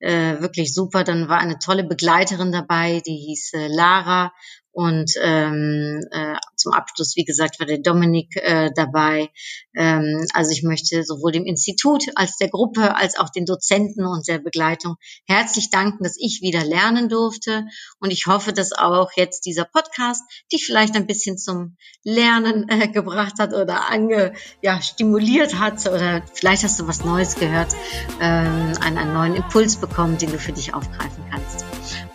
äh, 0.00 0.40
wirklich 0.40 0.72
super. 0.72 1.04
Dann 1.04 1.28
war 1.28 1.38
eine 1.38 1.58
tolle 1.58 1.84
Begleiterin 1.84 2.52
dabei, 2.52 3.02
die 3.06 3.16
hieß 3.16 3.52
äh, 3.54 3.68
Lara 3.68 4.32
und 4.78 5.10
ähm, 5.20 6.06
äh, 6.12 6.36
zum 6.54 6.72
Abschluss, 6.72 7.16
wie 7.16 7.24
gesagt, 7.24 7.58
war 7.58 7.66
der 7.66 7.78
Dominik 7.78 8.36
äh, 8.36 8.70
dabei. 8.76 9.28
Ähm, 9.74 10.24
also 10.34 10.52
ich 10.52 10.62
möchte 10.62 11.02
sowohl 11.02 11.32
dem 11.32 11.44
Institut 11.46 12.04
als 12.14 12.36
der 12.36 12.48
Gruppe 12.48 12.94
als 12.94 13.18
auch 13.18 13.28
den 13.28 13.44
Dozenten 13.44 14.06
und 14.06 14.28
der 14.28 14.38
Begleitung 14.38 14.94
herzlich 15.26 15.70
danken, 15.70 16.04
dass 16.04 16.14
ich 16.16 16.42
wieder 16.42 16.64
lernen 16.64 17.08
durfte. 17.08 17.66
Und 17.98 18.12
ich 18.12 18.26
hoffe, 18.28 18.52
dass 18.52 18.70
auch 18.72 19.10
jetzt 19.16 19.46
dieser 19.46 19.64
Podcast 19.64 20.22
dich 20.52 20.64
vielleicht 20.64 20.94
ein 20.94 21.08
bisschen 21.08 21.38
zum 21.38 21.76
Lernen 22.04 22.68
äh, 22.68 22.86
gebracht 22.86 23.40
hat 23.40 23.54
oder 23.54 23.90
ange, 23.90 24.32
ja, 24.62 24.80
stimuliert 24.80 25.58
hat 25.58 25.88
oder 25.88 26.22
vielleicht 26.32 26.62
hast 26.62 26.78
du 26.78 26.86
was 26.86 27.04
Neues 27.04 27.34
gehört, 27.34 27.74
ähm, 28.20 28.74
einen, 28.80 28.98
einen 28.98 29.12
neuen 29.12 29.34
Impuls 29.34 29.74
bekommen, 29.74 30.18
den 30.18 30.30
du 30.30 30.38
für 30.38 30.52
dich 30.52 30.72
aufgreifen 30.72 31.24
kannst. 31.32 31.66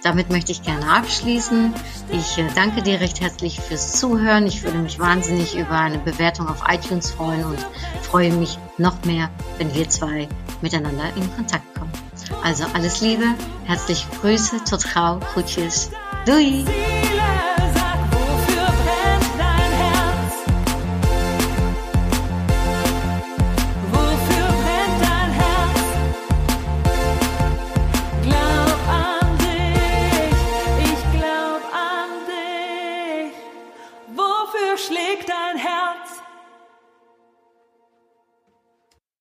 Damit 0.04 0.30
möchte 0.30 0.52
ich 0.52 0.62
gerne 0.62 0.86
abschließen. 0.88 1.74
Ich 2.12 2.38
äh, 2.38 2.48
danke 2.54 2.84
dir 2.84 3.00
recht 3.00 3.22
herzlich 3.22 3.60
fürs 3.60 3.94
Zuhören. 3.94 4.46
Ich 4.46 4.62
würde 4.64 4.78
mich 4.78 5.00
wahnsinnig 5.00 5.56
über 5.56 5.72
eine 5.72 5.98
Bewertung 5.98 6.50
auf 6.50 6.62
iTunes 6.68 7.12
freuen 7.12 7.46
und 7.46 7.66
freue 8.02 8.34
mich 8.34 8.60
noch 8.78 9.04
mehr, 9.06 9.30
wenn 9.58 9.74
wir 9.74 9.90
zwei 9.90 10.28
miteinander 10.62 11.06
in 11.16 11.34
Kontakt 11.36 11.64
kommen. 11.74 11.92
Also 12.44 12.66
alles 12.74 13.02
Liebe, 13.02 13.26
herzliche 13.66 14.08
Grüße, 14.22 14.64
tot 14.66 14.86
gauw, 14.94 15.20
groetjes, 15.34 15.90
doei! 16.26 16.93